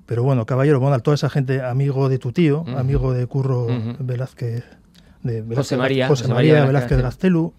[0.08, 3.96] pero bueno, Caballero Bonal, toda esa gente, amigo de tu tío, amigo de Curro Ujú.
[4.00, 4.64] Velázquez,
[5.22, 7.04] de Velázquez- María, José José María María Velázquez Velázquez.
[7.04, 7.54] Gaztelu,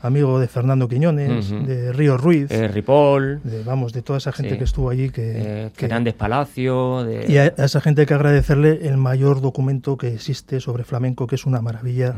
[0.00, 4.52] amigo de Fernando Quiñones, de Río Ruiz, Eh, Ripoll, de, vamos, de toda esa gente
[4.52, 4.58] Sí.
[4.58, 7.26] que estuvo allí que, eh, que- Fernández Palacio, de...
[7.28, 11.26] y a, a esa gente hay que agradecerle el mayor documento que existe sobre flamenco,
[11.26, 12.14] que es una maravilla,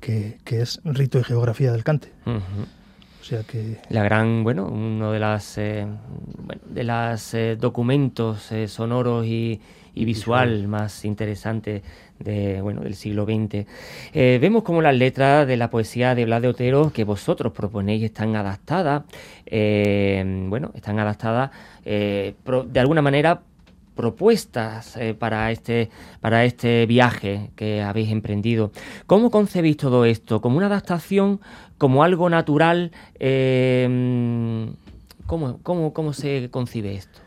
[0.00, 2.08] que, que es Rito y Geografía del Cante.
[3.30, 5.86] Sea que la gran, bueno, uno de las eh,
[6.44, 9.60] bueno, de las eh, documentos eh, sonoros y,
[9.94, 11.82] y visual más interesantes
[12.18, 13.66] de bueno del siglo XX.
[14.12, 18.02] Eh, vemos como las letras de la poesía de Blas de Otero que vosotros proponéis
[18.02, 19.04] están adaptadas,
[19.46, 21.50] eh, bueno, están adaptadas
[21.84, 23.42] eh, pro- de alguna manera
[24.00, 28.72] propuestas eh, para este para este viaje que habéis emprendido.
[29.06, 30.40] ¿Cómo concebís todo esto?
[30.40, 31.40] ¿Como una adaptación?
[31.78, 32.92] ¿Como algo natural?
[33.18, 34.68] Eh,
[35.26, 37.20] ¿cómo, cómo, cómo se concibe esto?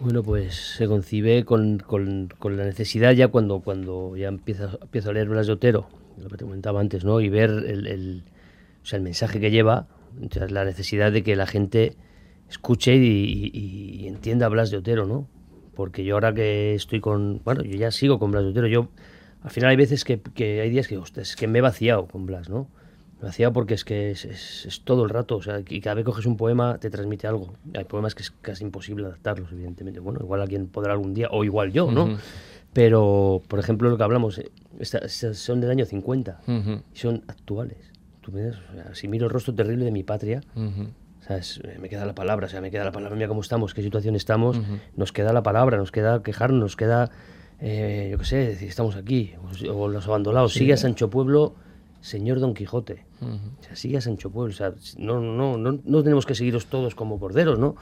[0.00, 5.10] Bueno, pues se concibe con, con- con la necesidad ya cuando, cuando ya empiezo, empiezo
[5.10, 5.88] a leer Blas de Otero,
[6.22, 7.20] lo que te comentaba antes, ¿no?
[7.20, 8.22] Y ver el, el-
[8.82, 9.86] o sea, el mensaje que lleva,
[10.50, 11.96] la necesidad de que la gente
[12.48, 15.26] escuche y, y- entienda Blas de Otero, ¿no?
[15.78, 18.88] Porque yo ahora que estoy con, bueno, yo ya sigo con Blas Otero, yo
[19.42, 22.08] al final hay veces que, que hay días que, ostras, es que me he vaciado
[22.08, 22.66] con Blas, ¿no?
[23.20, 25.80] Me he vaciado porque es que es, es- es todo el rato, o sea, y
[25.80, 27.52] cada vez que coges un poema te transmite algo.
[27.76, 30.00] Hay poemas que es casi imposible adaptarlos, evidentemente.
[30.00, 32.06] Bueno, igual alguien podrá algún día, o igual yo, ¿no?
[32.72, 34.50] Pero, por ejemplo, lo que hablamos, eh,
[34.80, 37.92] esta- son del año 50 Ujú, y son actuales.
[38.20, 42.06] Tú o sea, si miro el rostro terrible de mi patria, o eh, me queda
[42.06, 44.60] la palabra, o sea, me queda la palabra, mira cómo estamos, qué situación estamos,
[44.96, 47.10] nos queda la palabra, nos queda quejarnos, nos queda,
[47.60, 49.34] eh, yo qué sé, decir, estamos aquí,
[49.68, 51.54] o, o los abandonados, sigue a Sancho Pueblo,
[52.00, 56.02] señor Don Quijote, o sea, sigue a Sancho Pueblo, o sea, no, no, no, no
[56.02, 57.76] tenemos que seguiros todos como corderos, ¿no?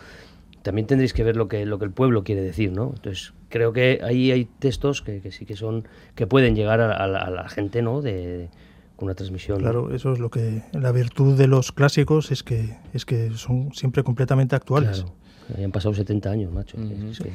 [0.63, 2.93] También tendréis que ver lo que, lo que el pueblo quiere decir, ¿no?
[2.97, 5.87] Entonces, creo que ahí hay textos que, que sí que son,
[6.17, 8.03] que pueden llegar a, a la, a la gente, ¿no?
[8.03, 8.49] De,
[8.99, 9.59] una transmisión.
[9.61, 13.73] Claro, eso es lo que la virtud de los clásicos es que es que son
[13.75, 15.03] siempre completamente actuales.
[15.49, 15.65] Claro.
[15.65, 16.77] Han pasado 70 años, macho.
[16.79, 17.11] Ujú.
[17.11, 17.31] Es que-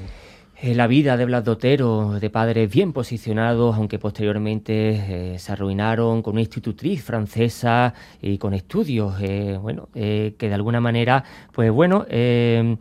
[0.64, 5.51] Eh, la vida de Blas de Otero, de padres bien posicionados, aunque posteriormente eh, se
[5.51, 11.24] arruinaron con una institutriz francesa y con estudios, eh, bueno, eh, que de alguna manera,
[11.51, 12.78] pues bueno, eh,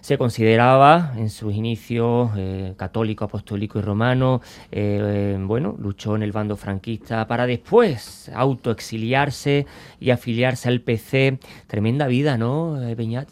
[0.00, 4.40] se consideraba en sus inicios eh, católico, apostólico y romano,
[4.70, 9.66] eh, bueno, luchó en el bando franquista para después autoexiliarse
[10.00, 11.38] y afiliarse al PC.
[11.66, 13.28] Tremenda vida, ¿no, Beñat?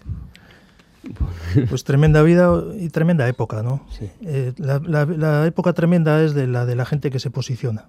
[1.68, 3.86] Pues tremenda vida y tremenda época, ¿no?
[4.56, 7.86] La, la, época tremenda es de la de la gente que se posiciona.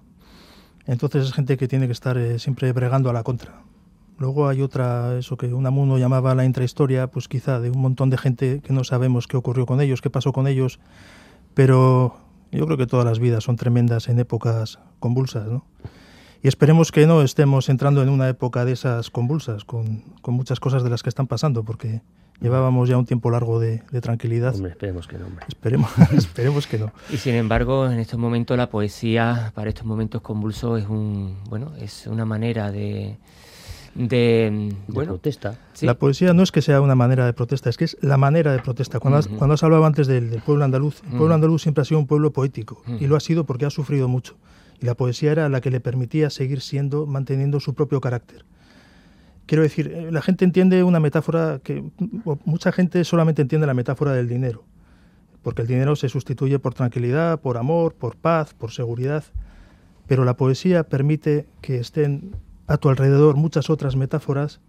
[0.86, 3.60] Entonces es gente que tiene que estar siempre bregando a la contra.
[4.18, 8.18] Luego hay otra, eso que Unamuno llamaba la intrahistoria, pues quizá de un montón de
[8.18, 10.80] gente que no sabemos qué ocurrió con ellos, qué pasó con ellos,
[11.54, 12.16] pero
[12.50, 15.64] yo creo que todas las vidas son tremendas en épocas convulsas, ¿no?
[16.42, 20.60] Y esperemos que no estemos entrando en una época de esas convulsas, con, con muchas
[20.60, 22.00] cosas de las que están pasando, porque
[22.40, 24.54] llevábamos ya un tiempo largo de, tranquilidad.
[24.54, 25.44] Hombre, esperemos que no, hombre.
[25.48, 26.92] Esperemos, esperemos que no.
[27.10, 31.72] Y sin embargo, en estos momentos la poesía, para estos momentos convulsos, es un, bueno,
[31.78, 33.16] es una manera de
[33.94, 35.58] de, bueno, protesta.
[35.80, 38.52] La poesía no es que sea una manera de protesta, es que es la manera
[38.52, 39.00] de protesta.
[39.00, 42.00] Cuando, has, cuando has hablado antes del, pueblo andaluz, el pueblo andaluz siempre ha sido
[42.00, 44.36] un pueblo poético y lo ha sido porque ha sufrido mucho.
[44.80, 48.44] Y la poesía era la que le permitía seguir siendo, manteniendo su propio carácter.
[49.46, 51.82] Quiero decir, eh, la gente entiende una metáfora que
[52.44, 54.64] mucha gente solamente entiende la metáfora del dinero,
[55.42, 59.24] porque el dinero se sustituye por tranquilidad, por amor, por paz, por seguridad,
[60.06, 62.32] pero la poesía permite que estén
[62.68, 64.60] a tu alrededor muchas otras metáforas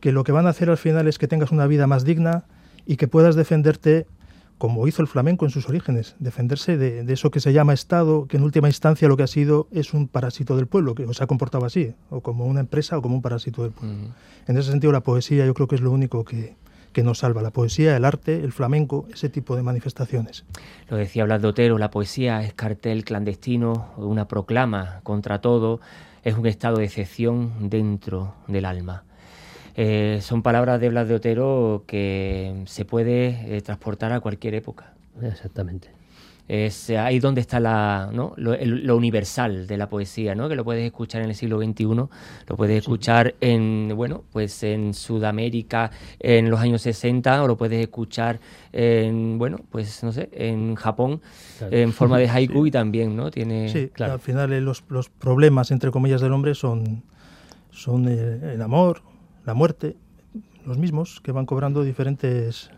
[0.00, 2.44] que lo que van a hacer al final es que tengas una vida más digna
[2.86, 4.06] y que puedas defenderte
[4.58, 8.36] como hizo el flamenco en sus orígenes, defenderse de, eso que se llama Estado, que
[8.36, 11.26] en última instancia lo que ha sido es un parásito del pueblo, que se ha
[11.26, 13.96] comportado así, o como una empresa o como un parásito del pueblo.
[14.46, 16.56] En ese sentido, la poesía yo creo que es lo único que,
[16.92, 20.44] que nos salva, la poesía, el arte, el flamenco, ese tipo de manifestaciones.
[20.90, 25.80] Lo decía Blas de Otero, la poesía es cartel clandestino, una proclama contra todo,
[26.24, 29.04] es un estado de excepción dentro del alma.
[29.76, 34.92] Eh, son palabras de Blas de Otero que se puede eh, transportar a cualquier época.
[35.22, 35.99] Exactamente
[36.50, 38.34] es ahí donde está la, ¿no?
[38.36, 40.48] lo, universal de la poesía, ¿no?
[40.48, 44.92] que lo puedes escuchar en el siglo XXI, lo puedes escuchar en, bueno, pues en
[44.92, 48.40] Sudamérica en los años 60 o lo puedes escuchar
[48.72, 51.20] en, bueno, pues no sé, en Japón
[51.70, 53.30] en forma de haiku y también, ¿no?
[53.30, 54.14] Tiene, sí, claro.
[54.14, 57.04] al final eh, los, los, problemas, entre comillas, del hombre son,
[57.70, 59.02] son eh, el amor,
[59.44, 59.96] la muerte,
[60.66, 62.72] los mismos, que van cobrando diferentes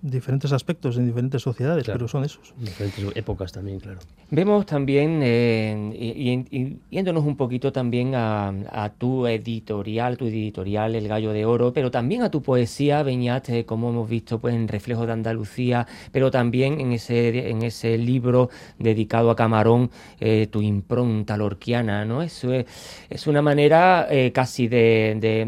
[0.00, 2.54] diferentes aspectos en diferentes sociedades, pero son esos.
[2.56, 3.98] Diferentes épocas también, claro.
[4.30, 11.44] Vemos también, eh, yéndonos un poquito también a, tu editorial, tu editorial El Gallo de
[11.44, 15.12] Oro, pero también a tu poesía, Beñat, eh, como hemos visto pues, en Reflejo de
[15.12, 19.90] Andalucía, pero también en ese, en ese libro dedicado a Camarón,
[20.20, 22.22] eh, tu impronta lorquiana, ¿no?
[22.22, 22.66] Eso es,
[23.10, 25.46] es una manera casi de, de,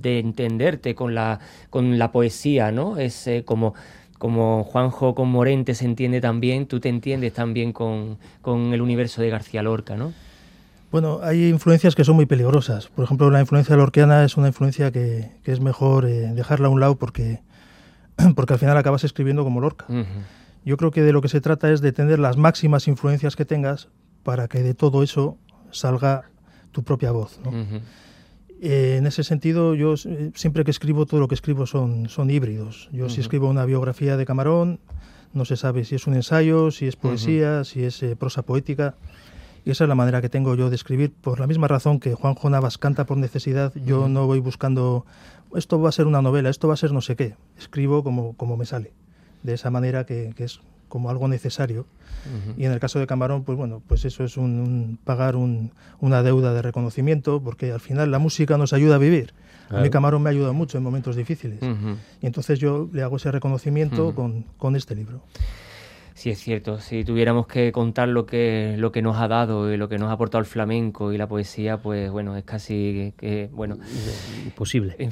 [0.00, 1.38] de, entenderte con la,
[1.70, 2.96] con la poesía, ¿no?
[2.96, 3.73] Es como
[4.24, 8.16] como Juanjo con Morente se entiende también, tú te entiendes también con,
[8.46, 10.14] el universo de García Lorca, ¿no?
[10.90, 12.86] Bueno, hay influencias que son muy peligrosas.
[12.86, 16.80] Por ejemplo, la influencia lorquiana es una influencia que, es mejor eh, dejarla a un
[16.80, 17.42] lado porque,
[18.34, 19.84] porque al final acabas escribiendo como Lorca.
[20.64, 23.44] Yo creo que de lo que se trata es de tener las máximas influencias que
[23.44, 23.88] tengas
[24.22, 25.36] para que de todo eso
[25.70, 26.30] salga
[26.72, 27.38] tu propia voz.
[27.44, 27.50] ¿no?
[28.60, 32.30] Eh, en ese sentido, yo eh, siempre que escribo, todo lo que escribo son, son
[32.30, 32.88] híbridos.
[32.92, 34.80] Yo si escribo una biografía de Camarón,
[35.32, 38.94] no se sabe si es un ensayo, si es poesía, si es eh, prosa poética.
[39.64, 41.12] Y esa es la manera que tengo yo de escribir.
[41.12, 45.06] Por la misma razón que Juanjo Navas canta por necesidad, yo no voy buscando,
[45.54, 47.34] esto va a ser una novela, esto va a ser no sé qué.
[47.58, 48.92] Escribo como, como me sale.
[49.42, 50.60] De esa manera que, que es
[50.94, 51.86] como algo necesario.
[52.56, 56.54] Y en el caso de Camarón, pues bueno, pues eso es un, pagar una deuda
[56.54, 59.34] de reconocimiento, porque al final la música nos ayuda a vivir.
[59.70, 61.58] A mí Camarón me ha ayudado mucho en momentos difíciles.
[62.22, 65.20] Y entonces yo le hago ese reconocimiento con, con este libro.
[66.14, 66.78] Sí, es cierto.
[66.78, 70.10] Si tuviéramos que contar lo que, lo que nos ha dado y lo que nos
[70.10, 73.78] ha aportado el flamenco y la poesía, pues bueno, es casi que, bueno...
[74.44, 74.96] Imposible.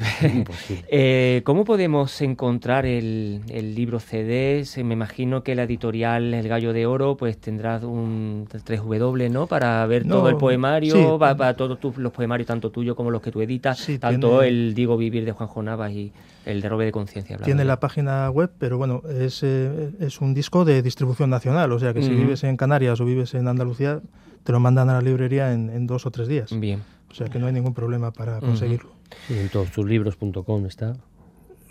[0.95, 4.65] Eh, ¿Cómo podemos encontrar el, el libro CD?
[4.85, 9.47] Me imagino que la editorial El Gallo de Oro pues tendrá un 3W, ¿no?
[9.47, 13.41] Para ver todo el poemario, para, todos los poemarios, tanto tuyo como los que tú
[13.41, 16.13] editas, tanto el Digo Vivir de Juan Jonavas y
[16.45, 17.37] el derrobe de conciencia.
[17.39, 21.79] Tiene la página web, pero bueno, es, eh, es un disco de distribución nacional, o
[21.79, 24.01] sea que si vives en Canarias o vives en Andalucía,
[24.43, 26.59] te lo mandan a la librería en, dos o tres días.
[26.59, 26.83] Bien.
[27.11, 28.91] O sea que no hay ningún problema para conseguirlo.
[29.29, 30.95] en todos tus libros.com está.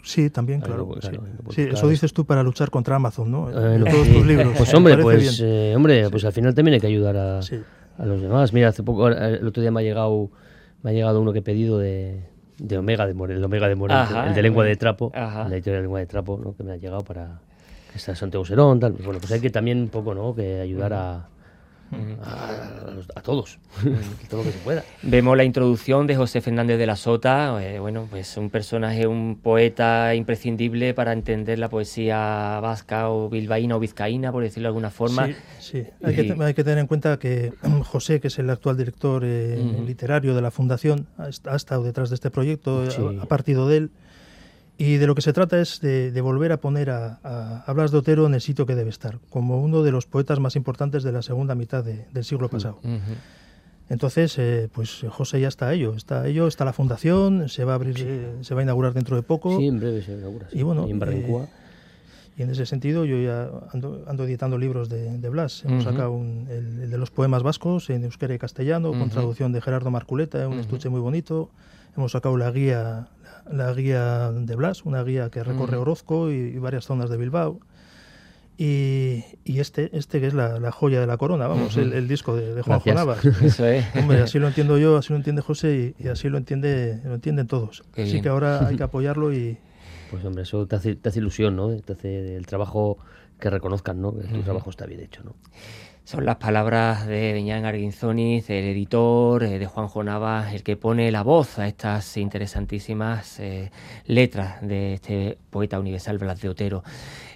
[0.04, 0.96] Sí, también, claro.
[1.50, 1.62] sí.
[1.62, 3.50] eso dices tú para luchar contra Amazon, ¿no?
[3.50, 4.56] Eh, todos tus libros.
[4.58, 8.22] Pues hombre, pues, eh, hombre pues al final también hay que ayudar a, a, los
[8.22, 8.52] demás.
[8.52, 10.32] Mira, hace poco, el otro día me ha llegado,
[10.82, 12.31] me ha llegado uno que he pedido de,
[12.62, 15.50] de Omega de Morente, el Omega de Morente, Ajá, el de Lengua de Trapo, Ajá.
[15.50, 16.56] la editorial de Lengua de Trapo, ¿no?
[16.56, 17.40] que me ha llegado para
[17.92, 18.94] que está Santiago Serón, tal.
[18.94, 20.34] Bueno, pues hay que también un poco, ¿no?
[20.34, 21.28] Que ayudar a,
[22.24, 23.60] a, todos,
[24.30, 24.84] todo lo que se pueda.
[25.04, 29.40] Vemos la introducción de José Fernández de la Sota, eh, bueno, pues un personaje, un
[29.42, 34.90] poeta imprescindible para entender la poesía vasca o bilbaína o vizcaína, por decirlo de alguna
[34.90, 35.28] forma.
[35.28, 35.84] Sí, sí.
[36.04, 37.54] Hay, que, Y- te- hay que tener en cuenta que
[37.86, 42.10] José, que es el actual director eh, literario de la Fundación, ha, ha estado detrás
[42.10, 43.02] de este proyecto, Sí.
[43.20, 43.92] ha, ha partido de él.
[44.84, 47.74] Y de lo que se trata es de, de volver a poner a, a- a
[47.74, 50.56] Blas de Otero en el sitio que debe estar, como uno de los poetas más
[50.56, 52.80] importantes de la segunda mitad de- del siglo pasado.
[52.84, 53.16] Ujú.
[53.90, 57.66] Entonces, eh, pues José ya está a ello, está a ello, está la fundación, se
[57.66, 59.58] va a abrir, eh, se va a inaugurar dentro de poco.
[59.58, 60.48] Sí, en breve se inaugura.
[60.50, 60.60] sí.
[60.60, 61.44] Y bueno, en Barrancúa.
[61.44, 61.50] eh,
[62.38, 65.64] Y en ese sentido yo ya ando, ando editando libros de, de Blas.
[65.66, 65.92] Hemos Ujú.
[65.92, 69.00] sacado un- el, el de los poemas vascos en euskera y castellano, Ujú.
[69.00, 71.50] con traducción de Gerardo Marculeta, un estuche muy bonito.
[71.98, 73.10] Hemos sacado la guía,
[73.54, 75.78] la, guía de Blas, una guía que recorre.
[75.78, 77.60] Orozco y, y varias zonas de Bilbao.
[78.58, 82.08] Y, y este, este que es la, la joya de la corona, vamos, el, el
[82.08, 82.94] disco de, de Juanjo.
[82.94, 83.26] Navas.
[83.42, 83.84] Eso es.
[83.96, 87.16] Hombre, así lo entiendo yo, así lo entiende José y, y así lo entiende, lo
[87.16, 87.84] entienden todos.
[87.96, 88.24] Qué así bien.
[88.24, 89.58] que ahora hay que apoyarlo y,
[90.12, 91.76] Pues hombre, eso te hace, te hace ilusión, ¿no?
[91.78, 93.00] Te hace el trabajo
[93.40, 94.16] que reconozcan, ¿no?
[94.16, 95.34] Que tu trabajo está bien hecho, ¿no?
[96.12, 101.10] Son las palabras de Beñán Arguinzoniz, el editor, eh, de Juanjo Navas, el que pone
[101.10, 103.72] la voz a estas interesantísimas eh,
[104.08, 106.84] letras de este poeta universal Blas de Otero.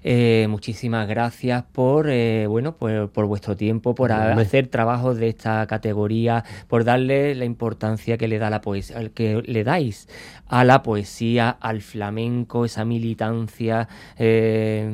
[0.03, 4.43] Eh, muchísimas gracias por eh, bueno por, por vuestro tiempo, por Hombre.
[4.43, 9.11] hacer trabajos de esta categoría, por darle la importancia que le da la poesía, al
[9.11, 10.09] que le dais
[10.47, 13.87] a la poesía, al flamenco, esa militancia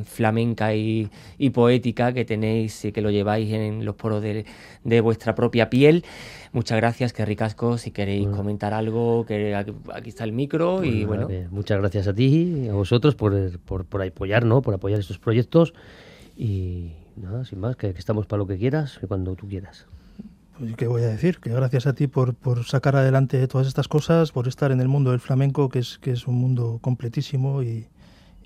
[0.05, 4.45] flamenca y, y poética que tenéis y que lo lleváis en los poros de,
[4.83, 6.03] de vuestra propia piel.
[6.53, 7.77] Muchas gracias, que ricasco.
[7.77, 8.37] Si queréis Bueno.
[8.37, 11.27] comentar algo, que aquí, está el micro y Pues bueno.
[11.27, 14.61] que muchas gracias a ti y a vosotros por, por, por apoyar, ¿no?
[14.61, 15.73] Por apoyar estos proyectos.
[16.37, 19.85] Y nada, sin más, que, que estamos para lo que quieras y cuando tú quieras.
[20.59, 21.39] Pues, ¿qué voy a decir?
[21.39, 24.87] Que gracias a ti por, por sacar adelante todas estas cosas, por estar en el
[24.87, 27.87] mundo del flamenco, que es, que es un mundo completísimo y,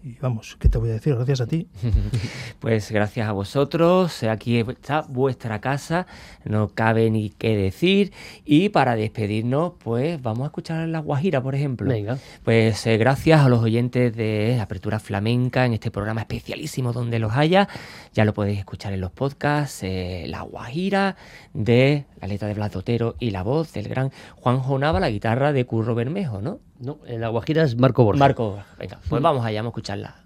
[0.05, 1.15] y vamos, ¿qué te voy a decir?
[1.15, 1.67] Gracias a ti.
[2.59, 6.07] Pues gracias a vosotros, aquí está vuestra casa,
[6.45, 8.11] no cabe ni qué decir.
[8.43, 11.89] Y para despedirnos, pues vamos a escuchar la Guajira, por ejemplo.
[11.89, 12.17] Venga.
[12.43, 17.33] Pues eh, gracias a los oyentes de Apertura Flamenca en este programa especialísimo donde los
[17.33, 17.67] haya.
[18.13, 19.83] Ya lo podéis escuchar en los podcasts.
[19.83, 21.15] eh, la Guajira
[21.53, 25.09] de la letra de Blas de Otero y la voz del gran Juan Jonava, la
[25.09, 26.59] guitarra de Curro Bermejo, ¿no?
[26.79, 28.19] No, en la Guajira es Marco Borja.
[28.19, 30.24] Marco, venga, pues vamos allá, vamos a escucharla.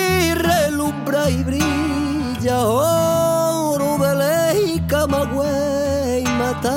[0.00, 6.70] Sí relumbra y brilla oro de ley Camagüey Matanza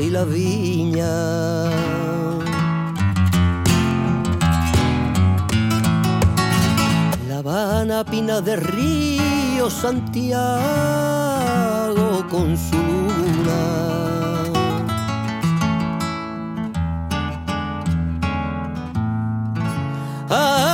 [0.00, 1.62] y la viña
[7.28, 10.42] La Gitana, Pina de Río, Santiago
[12.30, 13.62] con su luna.
[20.30, 20.71] Santiago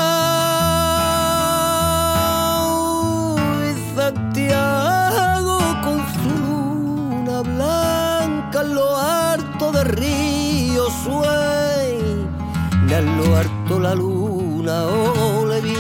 [13.81, 15.79] la luna ole bien.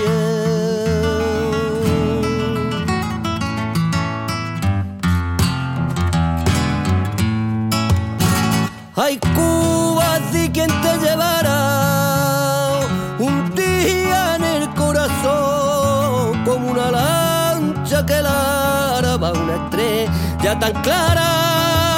[8.96, 12.80] Ay Cuba, di quien te llevará
[13.18, 21.97] un día en el corazón como una lancha que la va una estrella tan clara.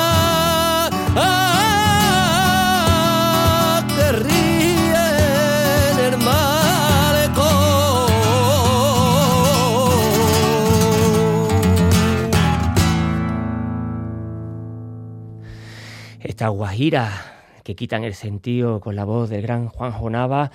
[17.64, 20.50] Que quitan el sentido con la voz del gran Juan Jonava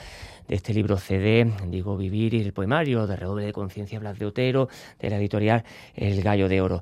[0.47, 4.25] de este libro CD, digo Vivir y el poemario de Redoble de Conciencia Blas de
[4.25, 4.67] Otero,
[4.99, 5.63] de la editorial
[5.93, 6.81] El Gallo de Oro.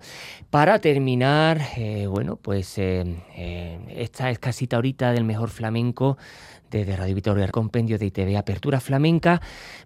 [0.50, 3.04] Para terminar, eh, bueno, pues eh,
[3.36, 6.18] eh, esta escasita horita del mejor flamenco
[6.72, 9.42] desde Radio Vitoria, el compendio de ITV Apertura Flamenca,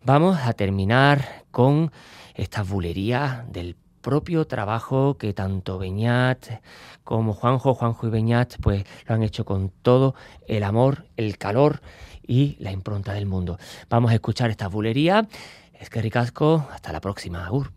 [0.05, 1.91] vamos a terminar con
[2.36, 3.76] estas bulerías del
[4.08, 6.62] propio trabajo que tanto Beñat
[7.03, 10.16] como Juanjo, Juanjo y Beñat, pues lo han hecho con todo
[10.47, 11.82] el amor, el calor
[12.26, 13.60] y la impronta del mundo.
[13.89, 15.28] Vamos a escuchar esta bulería.
[15.74, 17.45] Es que ricasco, hasta la próxima.
[17.45, 17.74] Agur.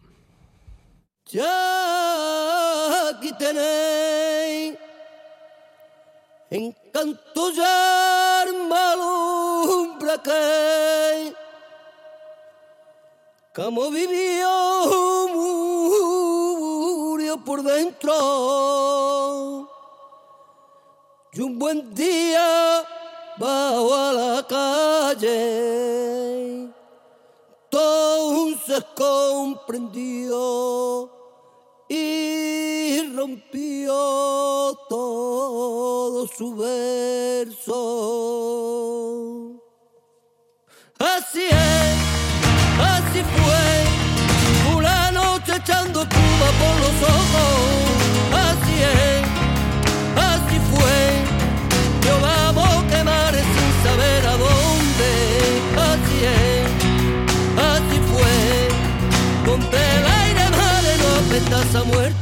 [1.27, 4.79] Ya aquí tenéis
[6.49, 11.35] encanto ya malumbra que
[13.53, 14.49] como vivió
[17.39, 18.13] por dentro
[21.33, 22.85] y un buen día
[23.39, 25.71] bajo a la calle
[27.73, 30.41] entonces comprendió
[31.89, 33.93] y rompió
[34.89, 37.71] todo su verso.
[40.99, 41.97] Así es,
[42.79, 43.80] así fue,
[45.71, 47.61] echando espuma por los ojos.
[48.49, 49.23] Así es,
[50.17, 51.01] así fue,
[52.05, 55.11] yo vamos a quemar sin saber a dónde.
[55.91, 56.67] Así es,
[57.71, 58.39] así fue,
[59.47, 62.20] donde el aire madre no apetece muerto.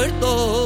[0.00, 0.59] Muerto.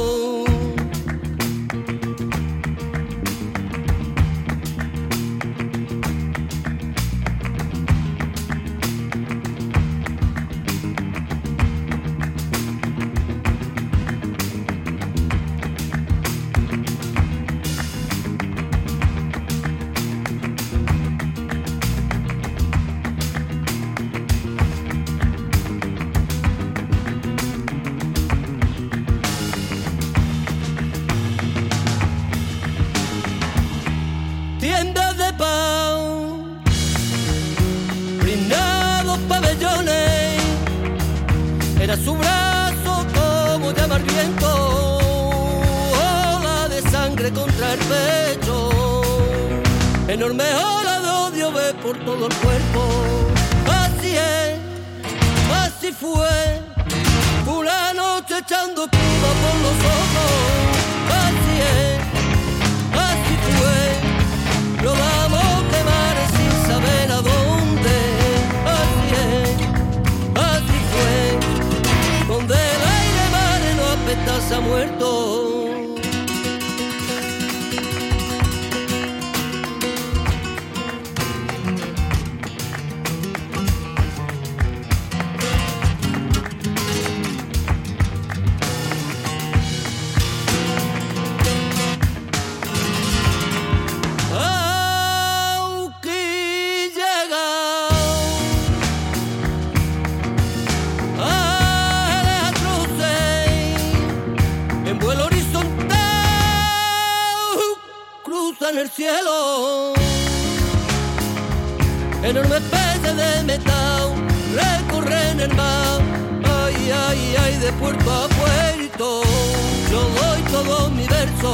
[120.51, 121.49] todo mi verso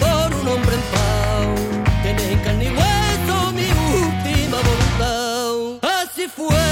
[0.00, 1.54] por un hombre en pau.
[2.02, 5.88] Tiene carne y hueso mi última voluntad.
[6.00, 6.66] Así fue,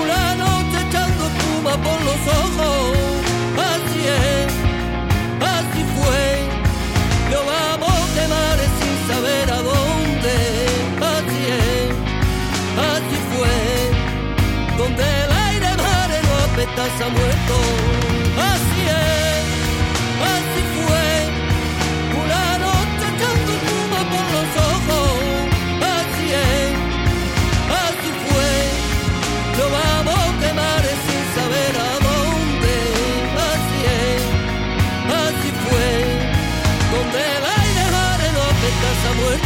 [0.00, 2.96] una noche echando espuma por los ojos.
[3.72, 4.52] Así es,
[5.54, 6.24] así fue.
[7.32, 10.34] Yo vamos de mares sin saber a dónde.
[11.14, 11.90] Así es,
[12.92, 13.56] así fue.
[14.78, 18.23] Donde el aire mare no apetece a muerto.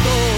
[0.03, 0.38] todo.